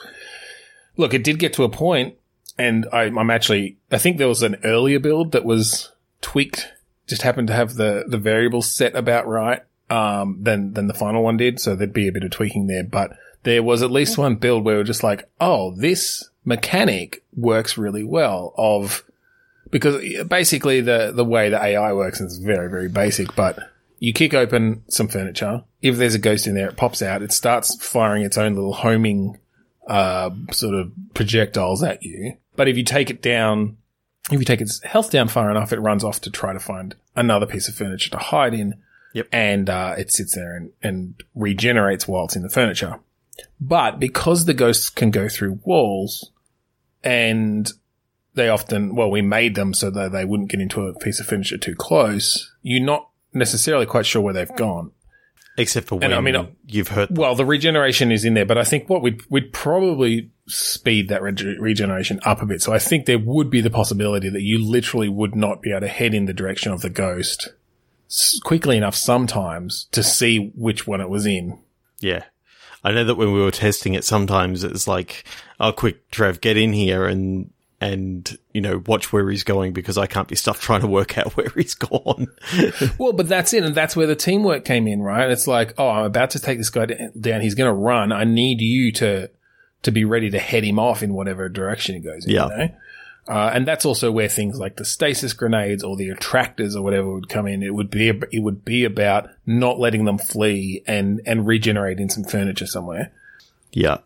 look, 0.97 1.13
it 1.13 1.23
did 1.25 1.39
get 1.39 1.53
to 1.55 1.65
a 1.65 1.69
point, 1.69 2.15
and 2.57 2.87
I, 2.93 3.03
I'm 3.03 3.31
actually 3.31 3.77
I 3.93 3.99
think 3.99 4.17
there 4.17 4.29
was 4.29 4.43
an 4.43 4.57
earlier 4.65 4.99
build 4.99 5.33
that 5.33 5.45
was 5.45 5.93
tweaked, 6.23 6.69
just 7.07 7.21
happened 7.23 7.49
to 7.49 7.55
have 7.55 7.75
the 7.75 8.05
the 8.09 8.17
variables 8.19 8.73
set 8.73 8.97
about 8.97 9.27
right 9.27 9.61
um, 9.91 10.39
than 10.43 10.73
than 10.73 10.87
the 10.87 10.95
final 10.95 11.23
one 11.23 11.37
did, 11.37 11.61
so 11.61 11.75
there'd 11.77 11.93
be 11.93 12.09
a 12.09 12.13
bit 12.13 12.25
of 12.25 12.31
tweaking 12.31 12.67
there, 12.67 12.83
but 12.85 13.11
there 13.43 13.63
was 13.63 13.83
at 13.83 13.91
least 13.91 14.19
one 14.19 14.37
build 14.37 14.65
where 14.65 14.77
we 14.77 14.81
we're 14.81 14.85
just 14.85 15.03
like, 15.03 15.29
oh, 15.41 15.73
this 15.77 16.29
mechanic 16.45 17.23
works 17.37 17.77
really 17.77 18.05
well 18.05 18.55
of 18.57 19.05
because 19.71 20.25
basically 20.25 20.81
the 20.81 21.13
the 21.15 21.25
way 21.25 21.49
the 21.49 21.63
AI 21.63 21.93
works 21.93 22.21
is 22.21 22.39
very 22.39 22.71
very 22.71 22.89
basic, 22.89 23.35
but 23.35 23.59
you 23.99 24.13
kick 24.13 24.35
open 24.35 24.83
some 24.89 25.09
furniture. 25.09 25.65
If 25.83 25.97
there's 25.97 26.15
a 26.15 26.19
ghost 26.19 26.47
in 26.47 26.55
there, 26.55 26.69
it 26.69 26.77
pops 26.77 27.03
out. 27.03 27.23
It 27.23 27.33
starts 27.33 27.75
firing 27.85 28.23
its 28.23 28.37
own 28.37 28.55
little 28.55 28.75
homing 28.75 29.39
uh, 29.87 30.31
sort 30.51 30.75
of 30.75 30.93
projectiles 31.15 31.83
at 31.83 32.03
you. 32.03 32.37
But 32.57 32.69
if 32.69 32.77
you 32.77 32.85
take 32.85 33.11
it 33.11 33.23
down, 33.23 33.77
if 34.31 34.39
you 34.39 34.45
take 34.45 34.61
its 34.61 34.83
health 34.83 35.11
down 35.11 35.29
far 35.29 35.51
enough, 35.51 35.73
it 35.73 35.81
runs 35.81 36.05
off 36.05 36.21
to 36.23 36.31
try 36.31 36.53
to 36.53 36.61
find 36.61 36.95
another 37.15 37.47
piece 37.47 37.69
of 37.69 37.75
furniture 37.75 38.11
to 38.11 38.19
hide 38.19 38.55
in. 38.55 38.75
Yep. 39.15 39.29
And 39.33 39.71
uh, 39.71 39.95
it 39.97 40.13
sits 40.13 40.35
there 40.35 40.55
and, 40.55 40.73
and 40.83 41.15
regenerates 41.35 42.07
while 42.07 42.27
it's 42.27 42.37
in 42.37 42.43
the 42.43 42.51
furniture. 42.51 42.99
But 43.61 43.99
because 43.99 44.45
the 44.45 44.55
ghosts 44.55 44.91
can 44.91 45.11
go 45.11 45.29
through 45.29 45.61
walls 45.65 46.31
and 47.03 47.71
they 48.35 48.49
often, 48.49 48.95
well, 48.95 49.11
we 49.11 49.23
made 49.23 49.55
them 49.55 49.75
so 49.75 49.91
that 49.91 50.13
they 50.13 50.25
wouldn't 50.25 50.51
get 50.51 50.61
into 50.61 50.83
a 50.83 50.99
piece 50.99 51.21
of 51.21 51.27
furniture 51.27 51.59
too 51.59 51.75
close, 51.75 52.53
you're 52.63 52.85
not 52.85 53.09
necessarily 53.33 53.87
quite 53.87 54.07
sure 54.07 54.23
where 54.23 54.35
they've 54.35 54.57
gone. 54.57 54.93
Except 55.59 55.87
for 55.87 55.95
when 55.95 56.05
And 56.05 56.15
I 56.15 56.21
mean, 56.21 56.37
uh, 56.37 56.47
you've 56.67 56.89
hurt 56.89 57.09
them. 57.09 57.17
Well, 57.17 57.35
the 57.35 57.47
regeneration 57.47 58.13
is 58.13 58.27
in 58.27 58.35
there, 58.35 58.45
but 58.45 58.59
I 58.59 58.65
think 58.65 58.91
what 58.91 59.01
we'd, 59.01 59.23
we'd 59.31 59.55
probably 59.55 60.31
speed 60.47 61.09
that 61.09 61.23
rege- 61.23 61.59
regeneration 61.59 62.21
up 62.25 62.43
a 62.43 62.47
bit. 62.47 62.61
So 62.61 62.75
I 62.75 62.79
think 62.79 63.07
there 63.07 63.19
would 63.19 63.49
be 63.49 63.63
the 63.63 63.71
possibility 63.71 64.29
that 64.29 64.43
you 64.43 64.63
literally 64.63 65.09
would 65.09 65.35
not 65.35 65.63
be 65.63 65.71
able 65.71 65.81
to 65.81 65.89
head 65.89 66.13
in 66.13 66.27
the 66.27 66.35
direction 66.35 66.73
of 66.73 66.83
the 66.83 66.91
ghost 66.91 67.49
quickly 68.45 68.77
enough 68.77 68.95
sometimes 68.95 69.87
to 69.93 70.03
see 70.03 70.53
which 70.55 70.87
one 70.87 71.01
it 71.01 71.09
was 71.09 71.27
in. 71.27 71.59
Yeah. 72.01 72.25
I 72.87 72.93
know 72.93 73.03
that 73.03 73.17
when 73.17 73.33
we 73.33 73.41
were 73.41 73.51
testing 73.51 73.95
it, 73.95 74.05
sometimes 74.05 74.63
it's 74.63 74.87
like, 74.87 75.25
oh, 75.59 75.73
quick, 75.73 76.09
Trev, 76.13 76.41
get 76.41 76.57
in 76.57 76.73
here 76.73 77.05
and, 77.05 77.51
and, 77.81 78.39
you 78.53 78.61
know, 78.61 78.81
watch 78.87 79.13
where 79.13 79.29
he's 79.29 79.43
going 79.43 79.73
because 79.73 79.99
I 79.99 80.07
can't 80.07 80.29
be 80.29 80.37
stuck 80.37 80.59
trying 80.61 80.83
to 80.83 80.87
work 80.87 81.19
out 81.19 81.37
where 81.37 81.49
he's 81.57 81.75
gone. 81.75 82.29
Well, 82.99 83.13
but 83.13 83.29
that's 83.29 83.53
it. 83.53 83.65
And 83.65 83.75
that's 83.75 83.97
where 83.97 84.07
the 84.07 84.15
teamwork 84.15 84.65
came 84.65 84.87
in, 84.87 85.03
right? 85.03 85.29
It's 85.29 85.49
like, 85.49 85.75
oh, 85.79 85.89
I'm 85.89 86.05
about 86.05 86.31
to 86.31 86.39
take 86.39 86.59
this 86.59 86.71
guy 86.71 86.87
down. 86.87 87.41
He's 87.41 87.57
going 87.57 87.69
to 87.69 87.75
run. 87.75 88.13
I 88.13 88.23
need 88.23 88.61
you 88.61 88.93
to, 88.93 89.31
to 89.83 89.91
be 89.91 90.05
ready 90.05 90.31
to 90.31 90.39
head 90.39 90.63
him 90.63 90.79
off 90.79 91.03
in 91.03 91.13
whatever 91.13 91.49
direction 91.49 91.97
he 91.97 92.01
goes 92.01 92.25
in. 92.25 92.35
Yeah. 92.35 92.45
You 92.45 92.57
know? 92.57 92.69
Uh, 93.29 93.51
and 93.53 93.67
that's 93.67 93.85
also 93.85 94.13
where 94.13 94.29
things 94.29 94.59
like 94.59 94.77
the 94.77 94.85
stasis 94.85 95.33
grenades 95.33 95.83
or 95.83 95.97
the 95.97 96.09
attractors 96.11 96.77
or 96.77 96.83
whatever 96.83 97.13
would 97.13 97.29
come 97.29 97.47
in. 97.47 97.63
It 97.63 97.75
would 97.75 97.91
be, 97.91 98.09
it 98.09 98.41
would 98.43 98.65
be 98.65 98.85
about 98.85 99.29
not 99.45 99.79
letting 99.81 100.05
them 100.05 100.17
flee 100.19 100.83
and, 100.87 101.21
and 101.27 101.47
regenerating 101.47 102.09
some 102.09 102.25
furniture 102.25 102.67
somewhere. 102.67 103.13
yeah. 103.73 103.99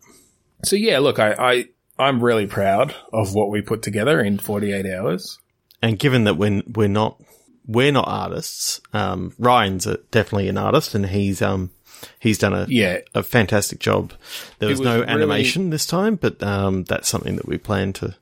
So 0.63 0.75
yeah, 0.75 0.99
look, 0.99 1.17
I, 1.17 1.33
I, 1.33 1.65
I'm 1.97 2.23
really 2.23 2.45
proud 2.45 2.93
of 3.11 3.33
what 3.33 3.49
we 3.49 3.61
put 3.61 3.81
together 3.81 4.21
in 4.21 4.37
48 4.37 4.85
hours. 4.85 5.39
And 5.81 5.97
given 5.97 6.23
that 6.25 6.35
when 6.35 6.61
we're 6.75 6.87
not, 6.87 7.19
we're 7.65 7.91
not 7.91 8.07
artists, 8.07 8.79
um, 8.93 9.33
Ryan's 9.39 9.87
a, 9.87 9.97
definitely 10.11 10.49
an 10.49 10.57
artist 10.57 10.93
and 10.93 11.07
he's, 11.07 11.41
um, 11.41 11.71
he's 12.19 12.37
done 12.37 12.53
a, 12.53 12.65
Yeah. 12.69 12.99
a 13.15 13.23
fantastic 13.23 13.79
job. 13.79 14.13
There 14.59 14.69
was, 14.69 14.79
was 14.79 14.85
no 14.85 14.99
really- 14.99 15.07
animation 15.07 15.69
this 15.71 15.85
time, 15.87 16.15
but, 16.15 16.41
um, 16.43 16.83
that's 16.83 17.09
something 17.09 17.35
that 17.37 17.47
we 17.47 17.57
plan 17.57 17.93
to 17.93 18.15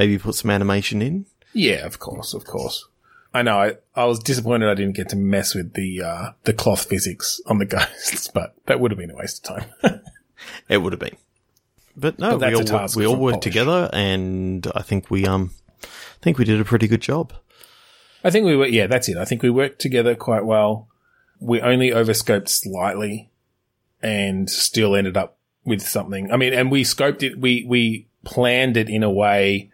maybe 0.00 0.16
put 0.16 0.34
some 0.34 0.50
animation 0.50 1.02
in. 1.02 1.26
Yeah, 1.52 1.84
of 1.84 1.98
course, 1.98 2.32
of 2.32 2.46
course. 2.46 2.88
I 3.34 3.42
know. 3.42 3.58
I, 3.60 3.76
I 3.94 4.06
was 4.06 4.18
disappointed 4.18 4.70
I 4.70 4.74
didn't 4.74 4.96
get 4.96 5.10
to 5.10 5.16
mess 5.16 5.54
with 5.54 5.74
the 5.74 6.02
uh, 6.02 6.30
the 6.44 6.54
cloth 6.54 6.86
physics 6.86 7.38
on 7.46 7.58
the 7.58 7.66
ghosts, 7.76 8.28
but 8.28 8.54
that 8.64 8.80
would 8.80 8.90
have 8.90 8.98
been 8.98 9.10
a 9.10 9.16
waste 9.16 9.46
of 9.46 9.60
time. 9.60 10.00
It 10.70 10.78
would 10.78 10.94
have 10.94 11.00
been. 11.00 11.18
But 11.94 12.18
no, 12.18 12.30
But 12.30 12.38
that's 12.38 12.52
we 12.52 12.58
all, 12.60 12.64
task 12.64 12.96
we 12.96 13.06
all 13.06 13.16
worked 13.16 13.42
together 13.42 13.90
and 13.92 14.66
I 14.74 14.80
think 14.80 15.10
we, 15.10 15.26
um, 15.26 15.50
I 15.84 15.86
think 16.22 16.38
we 16.38 16.46
did 16.46 16.58
a 16.58 16.64
pretty 16.64 16.88
good 16.88 17.02
job. 17.02 17.34
I 18.24 18.30
think 18.30 18.46
we 18.46 18.56
were. 18.56 18.66
Yeah, 18.66 18.86
that's 18.86 19.06
it. 19.10 19.18
I 19.18 19.26
think 19.26 19.42
we 19.42 19.50
worked 19.50 19.80
together 19.80 20.14
quite 20.14 20.46
well. 20.46 20.88
We 21.40 21.60
only 21.60 21.92
overscoped 21.92 22.48
slightly, 22.48 23.30
and 24.02 24.48
still 24.48 24.96
ended 24.96 25.18
up 25.18 25.36
with 25.64 25.82
something. 25.82 26.32
I 26.32 26.38
mean, 26.38 26.54
and 26.54 26.70
we 26.70 26.84
scoped 26.84 27.22
it. 27.22 27.38
We 27.38 27.66
we 27.68 28.08
planned 28.24 28.78
it 28.78 28.88
in 28.88 29.02
a 29.02 29.10
way 29.10 29.69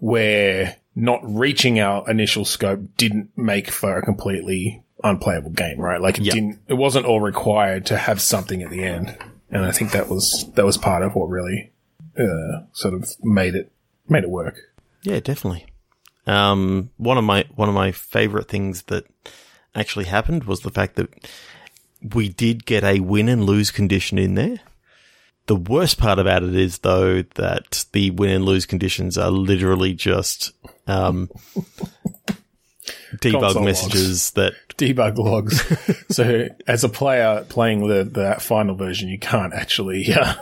where 0.00 0.76
not 0.96 1.20
reaching 1.22 1.78
our 1.80 2.08
initial 2.10 2.44
scope 2.44 2.80
didn't 2.96 3.30
make 3.36 3.70
for 3.70 3.96
a 3.96 4.02
completely 4.02 4.82
unplayable 5.04 5.50
game, 5.50 5.78
right? 5.78 6.00
Like 6.00 6.18
it 6.18 6.24
Yeah. 6.24 6.32
didn't. 6.32 6.58
It 6.68 6.74
wasn't 6.74 7.06
all 7.06 7.20
required 7.20 7.86
to 7.86 7.96
have 7.96 8.20
something 8.20 8.62
at 8.62 8.70
the 8.70 8.82
end, 8.82 9.16
and 9.50 9.64
I 9.64 9.70
think 9.70 9.92
that 9.92 10.08
was 10.08 10.50
that 10.56 10.64
was 10.66 10.76
part 10.76 11.02
of 11.02 11.14
what 11.14 11.28
really 11.28 11.70
uh, 12.18 12.62
sort 12.72 12.92
of 12.94 13.08
made 13.22 13.54
it 13.54 13.70
made 14.08 14.24
it 14.24 14.30
work. 14.30 14.56
Yeah, 15.02 15.20
definitely. 15.20 15.66
Um, 16.26 16.90
one 16.96 17.16
of 17.16 17.24
my 17.24 17.44
one 17.54 17.68
of 17.68 17.74
my 17.74 17.92
favorite 17.92 18.48
things 18.48 18.82
that 18.84 19.04
actually 19.74 20.06
happened 20.06 20.44
was 20.44 20.60
the 20.60 20.70
fact 20.70 20.96
that 20.96 21.08
we 22.14 22.28
did 22.28 22.66
get 22.66 22.82
a 22.84 23.00
win 23.00 23.28
and 23.28 23.44
lose 23.44 23.70
condition 23.70 24.18
in 24.18 24.34
there. 24.34 24.58
The 25.50 25.56
worst 25.56 25.98
part 25.98 26.20
about 26.20 26.44
it 26.44 26.54
is 26.54 26.78
though 26.78 27.22
that 27.34 27.84
the 27.90 28.12
win 28.12 28.30
and 28.30 28.44
lose 28.44 28.66
conditions 28.66 29.18
are 29.18 29.32
literally 29.32 29.94
just 29.94 30.52
um, 30.86 31.28
debug 33.16 33.40
Console 33.40 33.64
messages 33.64 34.30
that 34.30 34.52
debug 34.78 35.18
logs. 35.18 35.60
so 36.14 36.46
as 36.68 36.84
a 36.84 36.88
player 36.88 37.44
playing 37.48 37.88
the, 37.88 38.04
the 38.04 38.36
final 38.38 38.76
version, 38.76 39.08
you 39.08 39.18
can't 39.18 39.52
actually 39.52 40.14
uh, 40.14 40.34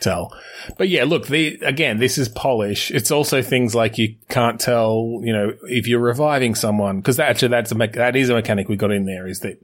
tell. 0.00 0.38
But 0.76 0.90
yeah, 0.90 1.04
look, 1.04 1.28
the 1.28 1.58
again, 1.62 1.96
this 1.96 2.18
is 2.18 2.28
polish. 2.28 2.90
It's 2.90 3.10
also 3.10 3.40
things 3.40 3.74
like 3.74 3.96
you 3.96 4.14
can't 4.28 4.60
tell, 4.60 5.20
you 5.22 5.32
know, 5.32 5.54
if 5.62 5.88
you're 5.88 6.00
reviving 6.00 6.54
someone 6.54 6.98
because 6.98 7.16
that, 7.16 7.30
actually 7.30 7.48
that's 7.48 7.72
a 7.72 7.76
me- 7.76 7.86
that 7.86 8.14
is 8.14 8.28
a 8.28 8.34
mechanic 8.34 8.68
we 8.68 8.76
got 8.76 8.92
in 8.92 9.06
there. 9.06 9.26
Is 9.26 9.40
that 9.40 9.58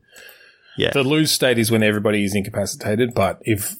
yeah 0.79 0.93
the 0.93 1.03
lose 1.03 1.31
state 1.31 1.59
is 1.59 1.71
when 1.71 1.83
everybody 1.83 2.25
is 2.25 2.35
incapacitated, 2.35 3.13
but 3.13 3.43
if 3.43 3.77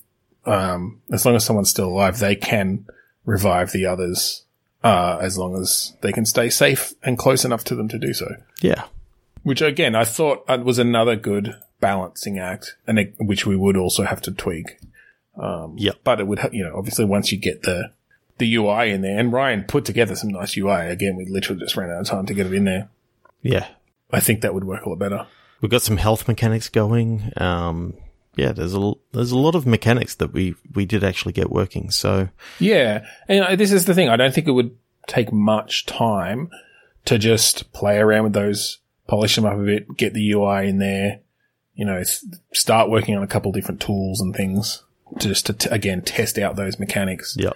um, 0.47 1.01
as 1.13 1.25
long 1.25 1.35
as 1.37 1.45
someone's 1.45 1.71
still 1.71 1.89
alive, 1.89 2.19
they 2.19 2.37
can 2.37 2.87
revive 3.25 3.73
the 3.73 3.87
others. 3.87 4.43
Uh, 4.83 5.19
as 5.23 5.39
long 5.39 5.57
as 5.57 5.95
they 6.03 6.13
can 6.13 6.27
stay 6.27 6.51
safe 6.51 6.93
and 7.03 7.17
close 7.17 7.43
enough 7.43 7.65
to 7.65 7.75
them 7.75 7.89
to 7.89 7.99
do 7.99 8.13
so 8.13 8.37
yeah 8.61 8.85
which 9.43 9.63
again 9.63 9.95
I 9.95 10.05
thought 10.05 10.45
was 10.63 10.79
another 10.79 11.17
good 11.17 11.55
balancing 11.85 12.39
act, 12.39 12.77
and 12.87 12.99
it, 12.99 13.15
which 13.19 13.45
we 13.45 13.57
would 13.57 13.77
also 13.77 14.05
have 14.05 14.23
to 14.23 14.33
tweak. 14.33 14.79
yeah 15.77 15.93
But 16.03 16.21
it 16.21 16.27
would, 16.27 16.39
ha- 16.39 16.49
you 16.51 16.65
know, 16.65 16.75
obviously 16.77 17.05
once 17.05 17.31
you 17.31 17.39
get 17.39 17.63
the 17.63 17.93
the 18.39 18.57
UI 18.57 18.91
in 18.91 19.03
there, 19.03 19.19
and 19.19 19.33
Ryan 19.33 19.65
put 19.65 19.85
together 19.85 20.17
some 20.17 20.31
nice 20.31 20.57
UI. 20.57 20.89
Again, 20.89 21.15
we 21.15 21.27
literally 21.27 21.61
just 21.61 21.77
ran 21.77 21.91
out 21.91 22.01
of 22.01 22.07
time 22.07 22.27
to 22.27 22.35
get 22.35 22.47
it 22.47 22.55
in 22.55 22.65
there. 22.65 22.89
yeah. 23.43 23.69
I 24.11 24.21
think 24.21 24.41
that 24.43 24.55
would 24.55 24.65
work 24.65 24.85
a 24.85 24.89
lot 24.89 24.99
better. 24.99 25.27
We've 25.61 25.71
got 25.71 25.83
some 25.83 25.97
health 25.97 26.29
mechanics 26.29 26.69
going. 26.69 27.33
Um, 27.37 27.95
yeah, 28.37 28.53
there's 28.53 28.75
a 28.75 28.93
there's 29.13 29.31
a 29.33 29.39
lot 29.39 29.55
of 29.55 29.67
mechanics 29.67 30.15
that 30.17 30.33
we 30.33 30.55
we 30.75 30.85
did 30.87 31.03
actually 31.05 31.33
get 31.33 31.51
working. 31.51 31.91
So 31.91 32.29
Yeah, 32.59 33.05
and 33.29 33.45
uh, 33.45 33.57
this 33.57 33.73
is 33.73 33.85
the 33.85 33.95
thing. 33.95 34.09
I 34.09 34.17
don't 34.17 34.35
think 34.35 34.47
it 34.49 34.53
would 34.53 34.77
take 35.07 35.33
much 35.33 35.87
time 35.87 36.51
to 37.05 37.19
just 37.19 37.73
play 37.73 37.99
around 37.99 38.25
with 38.25 38.33
those, 38.33 38.79
polish 39.07 39.37
them 39.37 39.45
up 39.45 39.55
a 39.59 39.63
bit, 39.63 39.97
get 39.97 40.15
the 40.15 40.31
UI 40.33 40.69
in 40.69 40.79
there. 40.79 41.21
You 41.75 41.85
know, 41.85 42.03
start 42.53 42.89
working 42.89 43.17
on 43.17 43.23
a 43.23 43.27
couple 43.27 43.51
different 43.53 43.81
tools 43.81 44.21
and 44.21 44.35
things 44.35 44.83
to 45.19 45.29
just 45.29 45.47
to 45.47 45.53
t- 45.53 45.69
again 45.71 46.03
test 46.03 46.39
out 46.39 46.57
those 46.57 46.79
mechanics. 46.79 47.37
yeah, 47.39 47.51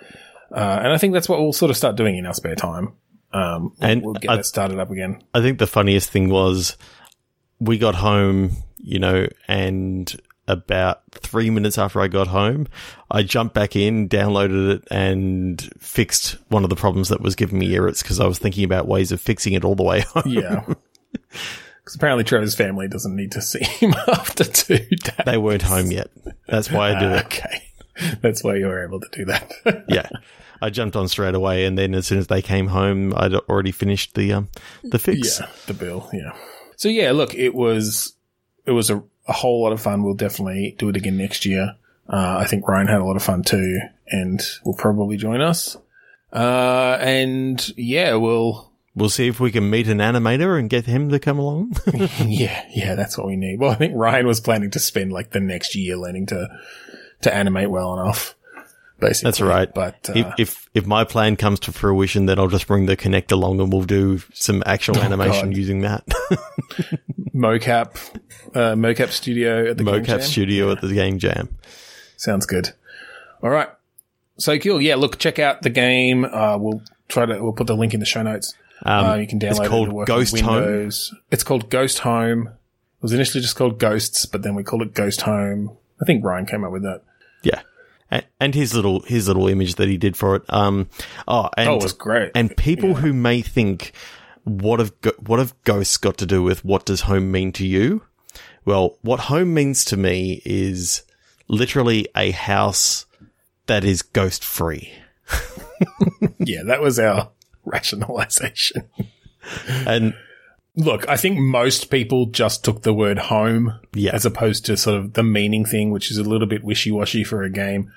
Uh, 0.51 0.81
and 0.83 0.93
I 0.93 0.99
think 0.99 1.13
that's 1.15 1.29
what 1.29 1.41
we'll 1.41 1.53
sort 1.53 1.71
of 1.71 1.77
start 1.77 1.97
doing 1.97 2.17
in 2.17 2.27
our 2.27 2.35
spare 2.35 2.57
time. 2.57 2.93
Um, 3.33 3.73
we'll, 3.81 3.91
And 3.91 4.03
we'll 4.03 4.15
get 4.15 4.31
I- 4.31 4.37
that 4.37 4.45
started 4.47 4.79
up 4.79 4.91
again. 4.91 5.23
I 5.35 5.41
think 5.41 5.59
the 5.59 5.67
funniest 5.67 6.11
thing 6.11 6.29
was 6.31 6.77
we 7.61 7.79
got 7.79 7.95
home, 7.97 8.53
you 8.79 8.99
know, 8.99 9.27
and 9.47 10.15
about 10.49 11.03
three 11.13 11.51
minutes 11.51 11.79
after 11.79 12.01
I 12.01 12.09
got 12.09 12.27
home, 12.27 12.67
I 13.11 13.23
jumped 13.23 13.55
back 13.55 13.77
in, 13.77 14.09
downloaded 14.09 14.77
it, 14.77 14.89
and 14.91 15.61
fixed 15.79 16.37
one 16.49 16.65
of 16.65 16.71
the 16.71 16.77
problems 16.77 17.11
that 17.11 17.21
was 17.21 17.37
giving 17.37 17.59
me 17.61 17.75
errors 17.77 18.03
because 18.03 18.19
I 18.19 18.27
was 18.27 18.39
thinking 18.41 18.65
about 18.65 18.89
ways 18.89 19.13
of 19.13 19.21
fixing 19.21 19.53
it 19.53 19.65
all 19.65 19.77
the 19.77 19.85
way 19.85 20.01
home. 20.09 20.25
Yeah. 20.27 20.65
Because 21.85 21.97
apparently 21.97 22.25
Trevor's 22.25 22.55
family 22.55 22.87
doesn't 22.87 23.17
need 23.17 23.33
to 23.33 23.41
see 23.41 23.65
him 23.65 23.95
after 24.09 24.45
two 24.45 24.77
days. 24.77 25.25
They 25.25 25.39
weren't 25.39 25.63
home 25.63 25.91
yet. 25.91 26.11
That's 26.47 26.71
why 26.71 26.95
I 26.95 27.01
did 27.01 27.13
it. 27.13 27.25
Okay. 27.25 27.63
That's 28.21 28.45
why 28.45 28.57
you 28.57 28.67
were 28.67 28.85
able 28.85 29.01
to 29.01 29.09
do 29.11 29.25
that. 29.25 29.51
Yeah. 29.89 30.07
I 30.61 30.69
jumped 30.69 30.97
on 30.97 31.09
straight 31.09 31.35
away, 31.35 31.65
and 31.65 31.79
then 31.79 31.95
as 31.95 32.07
soon 32.07 32.19
as 32.19 32.27
they 32.27 32.43
came 32.43 32.67
home, 32.67 33.15
I'd 33.17 33.33
already 33.33 33.73
finished 33.73 34.17
the 34.17 34.35
um 34.35 34.49
the 34.85 34.99
fix. 34.99 35.41
yeah. 35.41 35.47
The 35.67 35.73
bill. 35.73 36.11
Yeah. 36.13 36.37
So 36.77 36.91
yeah, 36.91 37.13
look, 37.13 37.35
it 37.35 37.55
was, 37.55 38.13
it 38.67 38.73
was 38.73 38.91
a, 38.91 39.03
a 39.29 39.33
whole 39.33 39.63
lot 39.63 39.73
of 39.73 39.81
fun. 39.81 40.03
We'll 40.03 40.15
definitely 40.15 40.75
do 40.79 40.89
it 40.89 40.97
again 40.97 41.17
next 41.17 41.47
year. 41.47 41.77
Uh, 42.09 42.39
I 42.41 42.47
think 42.47 42.67
Ryan 42.67 42.87
had 42.89 43.01
a 43.01 43.05
lot 43.05 43.17
of 43.17 43.23
fun 43.23 43.43
too 43.43 43.81
and 44.09 44.41
will 44.65 44.75
probably 44.75 45.17
join 45.17 45.41
us. 45.41 45.77
Uh, 46.33 46.97
and 47.01 47.73
yeah, 47.77 48.15
we'll, 48.15 48.69
We'll 48.99 49.09
see 49.09 49.29
if 49.29 49.39
we 49.39 49.53
can 49.53 49.71
meet 49.71 49.87
an 49.87 49.99
animator 49.99 50.59
and 50.59 50.69
get 50.69 50.87
him 50.87 51.11
to 51.11 51.21
come 51.21 51.39
along. 51.39 51.77
Yeah, 52.27 52.65
yeah, 52.75 52.97
that's 52.97 53.17
what 53.17 53.29
we 53.29 53.37
need. 53.37 53.61
Well, 53.61 53.71
I 53.71 53.77
think 53.77 53.93
Ryan 53.95 54.27
was 54.27 54.41
planning 54.41 54.73
to 54.73 54.81
spend 54.81 55.13
like 55.13 55.31
the 55.31 55.39
next 55.41 55.77
year 55.77 55.97
learning 55.97 56.27
to 56.27 56.49
to 57.21 57.33
animate 57.35 57.71
well 57.71 57.99
enough. 57.99 58.35
Basically, 59.01 59.29
That's 59.29 59.41
right. 59.41 59.73
But 59.73 60.11
uh, 60.11 60.15
if, 60.17 60.27
if 60.39 60.69
if 60.75 60.87
my 60.87 61.05
plan 61.05 61.37
comes 61.37 61.61
to 61.61 61.73
fruition, 61.73 62.27
then 62.27 62.39
I'll 62.41 62.49
just 62.49 62.67
bring 62.67 62.87
the 62.87 62.97
Kinect 62.97 63.31
along 63.31 63.61
and 63.61 63.73
we'll 63.73 63.85
do 63.85 64.21
some 64.35 64.63
actual 64.67 64.99
animation 64.99 65.39
Oh, 65.47 65.51
God. 65.51 65.57
using 65.57 65.81
that. 65.83 66.05
mocap, 67.35 67.97
uh, 68.55 68.75
mocap 68.75 69.11
studio 69.11 69.71
at 69.71 69.77
the 69.77 69.85
Game 69.85 69.95
Mocap 69.95 70.07
Jam? 70.07 70.21
Studio 70.23 70.73
at 70.73 70.81
the 70.81 70.93
Game 70.93 71.19
Jam. 71.19 71.57
sounds 72.17 72.47
good. 72.47 72.71
All 73.43 73.51
right, 73.51 73.69
so 74.39 74.59
cool. 74.59 74.81
Yeah, 74.81 74.97
look, 74.97 75.19
check 75.19 75.39
out 75.39 75.63
the 75.63 75.71
game. 75.71 76.25
Uh, 76.25 76.59
we'll 76.59 76.83
try 77.09 77.25
to 77.27 77.41
we'll 77.43 77.53
put 77.53 77.67
the 77.69 77.77
link 77.77 77.95
in 77.95 78.01
the 78.01 78.07
show 78.07 78.23
notes. 78.23 78.55
Um, 78.85 79.05
uh, 79.07 79.15
you 79.17 79.27
can 79.29 79.39
download 79.39 79.51
it's 79.51 79.61
it 79.61 79.69
called 79.69 79.93
work 79.93 80.07
Ghost 80.09 80.41
Home. 80.41 80.91
It's 81.31 81.45
called 81.45 81.71
Ghost 81.71 82.01
Home. 82.01 82.49
It 82.49 83.03
was 83.03 83.13
initially 83.13 83.43
just 83.43 83.55
called 83.55 83.79
Ghosts, 83.79 84.27
but 84.27 84.43
then 84.43 84.57
we 84.57 84.65
called 84.65 84.83
it 84.83 84.93
Ghost 84.95 85.21
Home. 85.23 85.77
I 86.03 86.05
think 86.05 86.25
Ryan 86.25 86.47
came 86.47 86.65
up 86.65 86.73
with 86.73 86.83
that. 86.83 87.03
Yeah. 88.41 88.45
And 88.45 88.55
his 88.55 88.75
little 88.75 89.01
his 89.01 89.27
little 89.29 89.49
image 89.49 89.75
that 89.77 89.89
he 89.89 89.97
did 89.97 90.17
for 90.17 90.37
it. 90.37 90.43
Um, 90.49 90.89
oh, 91.27 91.49
and 91.57 91.69
oh, 91.69 91.77
it 91.77 91.83
was 91.83 91.93
great. 91.93 92.31
and 92.35 92.57
people 92.57 92.95
who 92.95 93.13
may 93.13 93.43
think, 93.43 93.93
what 94.45 94.79
have 94.79 95.01
go- 95.01 95.13
what 95.19 95.39
have 95.41 95.55
ghosts 95.65 95.97
got 95.97 96.17
to 96.19 96.27
do 96.27 96.43
with 96.43 96.65
what 96.65 96.85
does 96.87 97.03
home 97.03 97.31
mean 97.33 97.53
to 97.53 97.67
you? 97.67 98.03
Well, 98.65 98.99
what 99.03 99.21
home 99.21 99.55
means 99.55 99.85
to 99.87 99.97
me 99.97 100.41
is 100.45 101.03
literally 101.49 102.07
a 102.15 102.31
house 102.31 103.07
that 103.67 103.83
is 103.85 104.03
ghost 104.03 104.45
free. 104.45 104.93
yeah, 106.39 106.63
that 106.65 106.81
was 106.81 106.99
our 106.99 107.31
rationalization. 107.65 108.89
And 109.87 110.15
Look, 110.77 111.09
I 111.09 111.17
think 111.17 111.39
most 111.41 111.91
people 111.91 112.27
just 112.27 112.65
took 112.65 112.83
the 112.83 112.95
word 112.95 113.19
home 113.19 113.81
Yeah. 113.95 114.13
as 114.15 114.25
opposed 114.25 114.65
to 114.67 114.77
sort 114.77 114.97
of 115.01 115.15
the 115.15 115.25
meaning 115.25 115.65
thing, 115.65 115.91
which 115.91 116.09
is 116.13 116.19
a 116.19 116.23
little 116.23 116.47
bit 116.47 116.63
wishy 116.63 116.93
washy 116.93 117.25
for 117.25 117.43
a 117.43 117.51
game. 117.51 117.91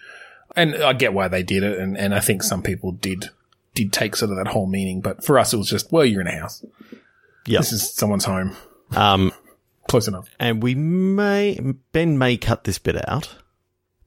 And 0.56 0.76
I 0.76 0.94
get 0.94 1.14
why 1.14 1.28
they 1.28 1.44
did 1.44 1.64
it, 1.64 1.80
and, 1.80 1.98
and 1.98 2.14
I 2.14 2.20
think 2.20 2.44
some 2.44 2.62
people 2.62 2.92
did 2.92 3.30
did 3.74 3.94
take 3.94 4.16
sort 4.16 4.32
of 4.32 4.38
that 4.38 4.48
whole 4.48 4.68
meaning. 4.68 5.00
But 5.02 5.24
for 5.24 5.40
us, 5.40 5.54
it 5.54 5.58
was 5.58 5.70
just, 5.70 5.92
well, 5.92 6.04
you're 6.06 6.20
in 6.22 6.28
a 6.28 6.38
house. 6.40 6.64
yeah, 7.48 7.60
This 7.60 7.72
is 7.72 7.94
someone's 7.94 8.26
home. 8.26 8.56
um, 8.96 9.32
Close 9.88 10.08
enough. 10.08 10.30
and 10.40 10.62
we 10.62 10.76
may 10.76 11.58
Ben 11.94 12.18
may 12.18 12.38
cut 12.38 12.66
this 12.66 12.78
bit 12.80 12.98
out, 13.10 13.34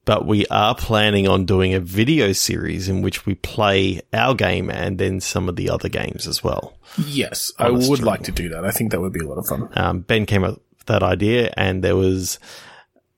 but 0.05 0.25
we 0.27 0.45
are 0.47 0.75
planning 0.75 1.27
on 1.27 1.45
doing 1.45 1.73
a 1.73 1.79
video 1.79 2.31
series 2.31 2.87
in 2.89 3.01
which 3.01 3.25
we 3.25 3.35
play 3.35 4.01
our 4.13 4.33
game 4.35 4.69
and 4.69 4.97
then 4.99 5.19
some 5.19 5.49
of 5.49 5.55
the 5.55 5.69
other 5.69 5.89
games 5.89 6.27
as 6.27 6.43
well. 6.43 6.77
Yes, 6.97 7.51
I 7.59 7.69
would 7.71 7.83
stream. 7.83 8.05
like 8.05 8.23
to 8.23 8.31
do 8.31 8.49
that. 8.49 8.63
I 8.65 8.71
think 8.71 8.91
that 8.91 9.01
would 9.01 9.13
be 9.13 9.19
a 9.19 9.27
lot 9.27 9.37
of 9.39 9.47
fun. 9.47 9.69
Um, 9.73 9.99
ben 10.01 10.25
came 10.27 10.43
up 10.43 10.61
with 10.77 10.85
that 10.85 11.01
idea, 11.03 11.51
and 11.57 11.83
there 11.83 11.95
was 11.95 12.39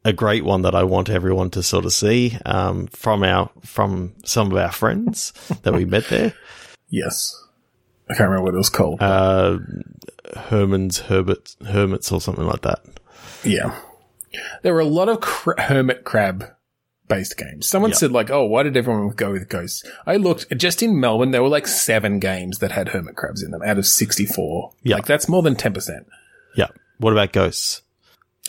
a 0.08 0.14
great 0.14 0.44
one 0.46 0.62
that 0.62 0.74
I 0.74 0.84
want 0.84 1.10
everyone 1.10 1.50
to 1.52 1.62
sort 1.64 1.86
of 1.86 1.94
see 1.94 2.38
um, 2.46 2.88
from 2.88 3.24
our 3.24 3.50
from 3.64 4.14
some 4.24 4.52
of 4.52 4.58
our 4.58 4.72
friends 4.72 5.34
that 5.64 5.74
we 5.74 5.86
met 5.86 6.08
there. 6.08 6.34
Yes. 6.90 7.34
I 8.10 8.14
can't 8.14 8.30
remember 8.30 8.46
what 8.46 8.54
it 8.54 8.58
was 8.58 8.70
called. 8.70 9.02
Uh, 9.02 9.60
Herman's 10.36 11.00
Herbert 11.00 11.56
Hermits 11.68 12.12
or 12.12 12.22
something 12.22 12.46
like 12.46 12.62
that. 12.62 12.80
yeah. 13.44 13.78
There 14.62 14.74
were 14.74 14.80
a 14.82 14.86
lot 14.86 15.10
of 15.10 15.20
cra- 15.22 15.60
hermit 15.62 16.04
crab 16.04 16.46
based 17.08 17.38
games. 17.38 17.68
Someone 17.68 17.92
Yeah. 17.92 17.98
said 17.98 18.12
like, 18.12 18.30
"Oh, 18.30 18.46
why 18.46 18.64
did 18.64 18.78
everyone 18.78 19.10
go 19.10 19.32
with 19.32 19.50
ghosts?" 19.50 19.84
I 20.06 20.18
looked 20.18 20.56
just 20.58 20.84
in 20.84 21.00
Melbourne. 21.00 21.32
There 21.32 21.42
were 21.42 21.50
like 21.50 21.66
seven 21.68 22.20
games 22.20 22.60
that 22.60 22.72
had 22.72 22.90
hermit 22.90 23.16
crabs 23.16 23.42
in 23.42 23.52
them 23.52 23.62
out 23.66 23.78
of 23.78 23.86
sixty-four. 23.88 24.74
Yeah. 24.84 24.96
like 24.98 25.06
that's 25.06 25.28
more 25.28 25.42
than 25.42 25.56
ten 25.56 25.74
percent. 25.74 26.08
Yeah. 26.56 26.68
What 27.00 27.14
about 27.14 27.34
ghosts? 27.34 27.82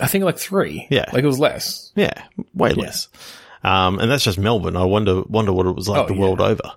I 0.00 0.06
think 0.06 0.24
like 0.24 0.38
three. 0.38 0.86
Yeah. 0.90 1.06
like 1.12 1.22
it 1.24 1.26
was 1.26 1.38
less. 1.38 1.92
Yeah, 1.96 2.22
way 2.54 2.72
less. 2.72 3.08
Um, 3.64 3.98
and 3.98 4.10
that's 4.10 4.24
just 4.24 4.38
Melbourne. 4.38 4.76
I 4.76 4.84
wonder 4.84 5.22
wonder 5.22 5.52
what 5.52 5.66
it 5.66 5.74
was 5.74 5.88
like 5.88 6.04
Oh, 6.04 6.06
the 6.06 6.14
yeah. 6.14 6.20
world 6.20 6.40
over. 6.40 6.72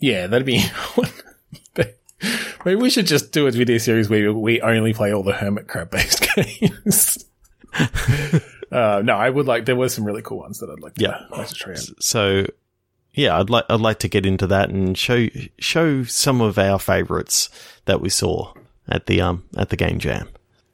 Yeah, 0.00 0.26
that'd 0.26 0.46
be. 0.46 0.62
Maybe 2.64 2.76
we 2.80 2.88
should 2.88 3.06
just 3.06 3.32
do 3.32 3.46
a 3.46 3.50
video 3.50 3.76
series 3.78 4.08
where 4.08 4.32
we 4.32 4.60
only 4.62 4.94
play 4.94 5.12
all 5.12 5.22
the 5.22 5.32
hermit 5.34 5.66
crab 5.68 5.90
based 5.90 6.26
games. 6.36 7.24
uh, 8.72 9.02
no, 9.04 9.14
I 9.14 9.28
would 9.28 9.46
like. 9.46 9.66
There 9.66 9.76
were 9.76 9.88
some 9.90 10.04
really 10.04 10.22
cool 10.22 10.38
ones 10.38 10.60
that 10.60 10.70
I'd 10.70 10.80
like. 10.80 10.94
To, 10.94 11.02
Yeah. 11.02 11.20
like 11.30 11.48
to 11.48 11.54
try 11.54 11.72
out. 11.74 12.02
So, 12.02 12.46
yeah, 13.12 13.38
I'd 13.38 13.50
like 13.50 13.64
I'd 13.68 13.80
like 13.80 13.98
to 14.00 14.08
get 14.08 14.24
into 14.24 14.46
that 14.46 14.70
and 14.70 14.96
show 14.96 15.26
show 15.58 16.04
some 16.04 16.40
of 16.40 16.58
our 16.58 16.78
favorites 16.78 17.50
that 17.84 18.00
we 18.00 18.08
saw 18.08 18.54
at 18.88 19.06
the 19.06 19.20
um 19.20 19.44
at 19.58 19.68
the 19.68 19.76
game 19.76 19.98
jam. 19.98 20.28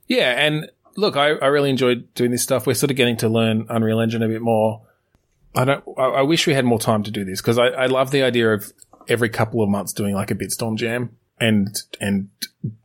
Yeah, 0.06 0.30
and 0.44 0.70
look, 0.96 1.16
I, 1.16 1.30
I 1.30 1.46
really 1.46 1.70
enjoyed 1.70 2.12
doing 2.14 2.30
this 2.30 2.42
stuff. 2.42 2.66
We're 2.66 2.74
sort 2.74 2.90
of 2.90 2.96
getting 2.96 3.16
to 3.18 3.28
learn 3.28 3.66
Unreal 3.68 4.00
Engine 4.00 4.22
a 4.22 4.28
bit 4.28 4.42
more. 4.42 4.82
I 5.54 5.64
don't. 5.64 5.84
I, 5.98 6.02
I 6.02 6.22
wish 6.22 6.46
we 6.46 6.54
had 6.54 6.64
more 6.64 6.78
time 6.78 7.02
to 7.04 7.10
do 7.10 7.24
this 7.24 7.40
because 7.40 7.58
I, 7.58 7.66
I 7.68 7.86
love 7.86 8.10
the 8.10 8.22
idea 8.22 8.52
of 8.52 8.72
every 9.08 9.28
couple 9.28 9.62
of 9.62 9.68
months 9.68 9.92
doing 9.92 10.14
like 10.14 10.30
a 10.30 10.34
Bitstorm 10.34 10.76
jam 10.76 11.16
and 11.40 11.76
and 12.00 12.28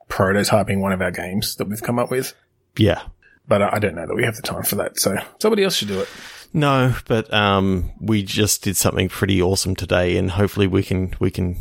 prototyping 0.09 0.79
one 0.79 0.91
of 0.91 1.01
our 1.01 1.11
games 1.11 1.55
that 1.57 1.67
we've 1.67 1.83
come 1.83 1.99
up 1.99 2.09
with. 2.09 2.33
Yeah. 2.77 3.01
But 3.47 3.61
I, 3.61 3.69
I 3.73 3.79
don't 3.79 3.95
know 3.95 4.07
that 4.07 4.15
we 4.15 4.23
have 4.23 4.35
the 4.35 4.41
time 4.41 4.63
for 4.63 4.75
that. 4.75 4.99
So 4.99 5.15
somebody 5.39 5.63
else 5.63 5.75
should 5.75 5.89
do 5.89 5.99
it. 5.99 6.09
No, 6.53 6.95
but 7.05 7.31
um, 7.33 7.91
we 7.99 8.23
just 8.23 8.63
did 8.63 8.77
something 8.77 9.09
pretty 9.09 9.41
awesome 9.41 9.75
today, 9.75 10.15
and 10.15 10.31
hopefully 10.31 10.67
we 10.67 10.83
can 10.83 11.13
we 11.19 11.29
can 11.29 11.57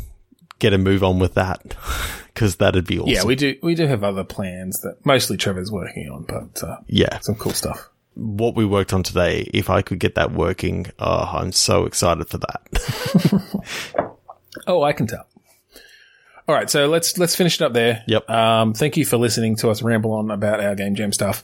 get 0.59 0.73
a 0.73 0.77
move 0.77 1.03
on 1.03 1.19
with 1.19 1.33
that 1.33 1.75
because 2.35 2.57
that'd 2.57 2.85
be 2.85 2.99
awesome. 2.99 3.13
Yeah, 3.13 3.23
we 3.23 3.35
do. 3.35 3.55
We 3.63 3.73
do 3.73 3.87
have 3.87 4.03
other 4.03 4.23
plans 4.23 4.81
that 4.81 5.03
mostly 5.03 5.37
Trevor's 5.37 5.71
working 5.71 6.09
on, 6.09 6.23
but 6.23 6.63
uh, 6.63 6.77
yeah. 6.87 7.19
some 7.21 7.35
cool 7.35 7.53
stuff. 7.53 7.89
What 8.13 8.55
we 8.55 8.65
worked 8.65 8.93
on 8.93 9.01
today, 9.01 9.49
if 9.53 9.69
I 9.69 9.81
could 9.81 9.99
get 9.99 10.15
that 10.15 10.31
working, 10.31 10.87
oh, 10.99 11.29
I'm 11.33 11.51
so 11.51 11.85
excited 11.85 12.29
for 12.29 12.37
that. 12.37 14.05
Oh, 14.67 14.83
I 14.83 14.93
can 14.93 15.07
tell. 15.07 15.27
All 16.47 16.55
right, 16.55 16.69
so 16.69 16.87
let's 16.87 17.17
let's 17.17 17.35
finish 17.35 17.59
it 17.59 17.61
up 17.63 17.73
there. 17.73 18.03
Yep. 18.07 18.29
Um, 18.29 18.73
thank 18.73 18.97
you 18.97 19.05
for 19.05 19.17
listening 19.17 19.55
to 19.57 19.69
us 19.69 19.81
ramble 19.81 20.13
on 20.13 20.29
about 20.29 20.59
our 20.59 20.75
game 20.75 20.95
jam 20.95 21.11
stuff. 21.11 21.43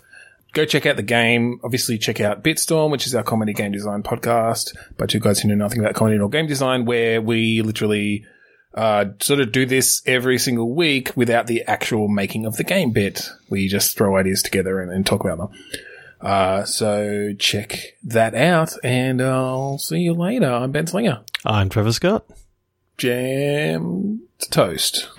Go 0.53 0.65
check 0.65 0.85
out 0.85 0.95
the 0.95 1.03
game. 1.03 1.59
Obviously, 1.63 1.97
check 1.97 2.19
out 2.19 2.43
Bitstorm, 2.43 2.91
which 2.91 3.07
is 3.07 3.15
our 3.15 3.23
comedy 3.23 3.53
game 3.53 3.71
design 3.71 4.03
podcast 4.03 4.75
by 4.97 5.05
two 5.07 5.19
guys 5.19 5.39
who 5.39 5.47
know 5.47 5.55
nothing 5.55 5.79
about 5.79 5.95
comedy 5.95 6.19
or 6.19 6.29
game 6.29 6.45
design, 6.45 6.85
where 6.85 7.21
we 7.21 7.61
literally 7.61 8.25
uh, 8.73 9.05
sort 9.19 9.39
of 9.39 9.51
do 9.51 9.65
this 9.65 10.01
every 10.05 10.37
single 10.37 10.73
week 10.73 11.11
without 11.15 11.47
the 11.47 11.63
actual 11.63 12.07
making 12.07 12.45
of 12.45 12.57
the 12.57 12.63
game 12.63 12.91
bit. 12.91 13.29
We 13.49 13.67
just 13.67 13.97
throw 13.97 14.17
ideas 14.17 14.41
together 14.41 14.79
and, 14.79 14.91
and 14.91 15.05
talk 15.05 15.23
about 15.23 15.37
them. 15.37 15.49
Uh, 16.21 16.63
so 16.65 17.33
check 17.39 17.97
that 18.03 18.35
out, 18.35 18.73
and 18.83 19.21
I'll 19.21 19.79
see 19.79 19.99
you 19.99 20.13
later. 20.13 20.51
I'm 20.51 20.71
Ben 20.71 20.87
Slinger. 20.87 21.21
I'm 21.45 21.69
Trevor 21.69 21.91
Scott. 21.93 22.25
Jam 22.97 24.21
toast. 24.51 25.09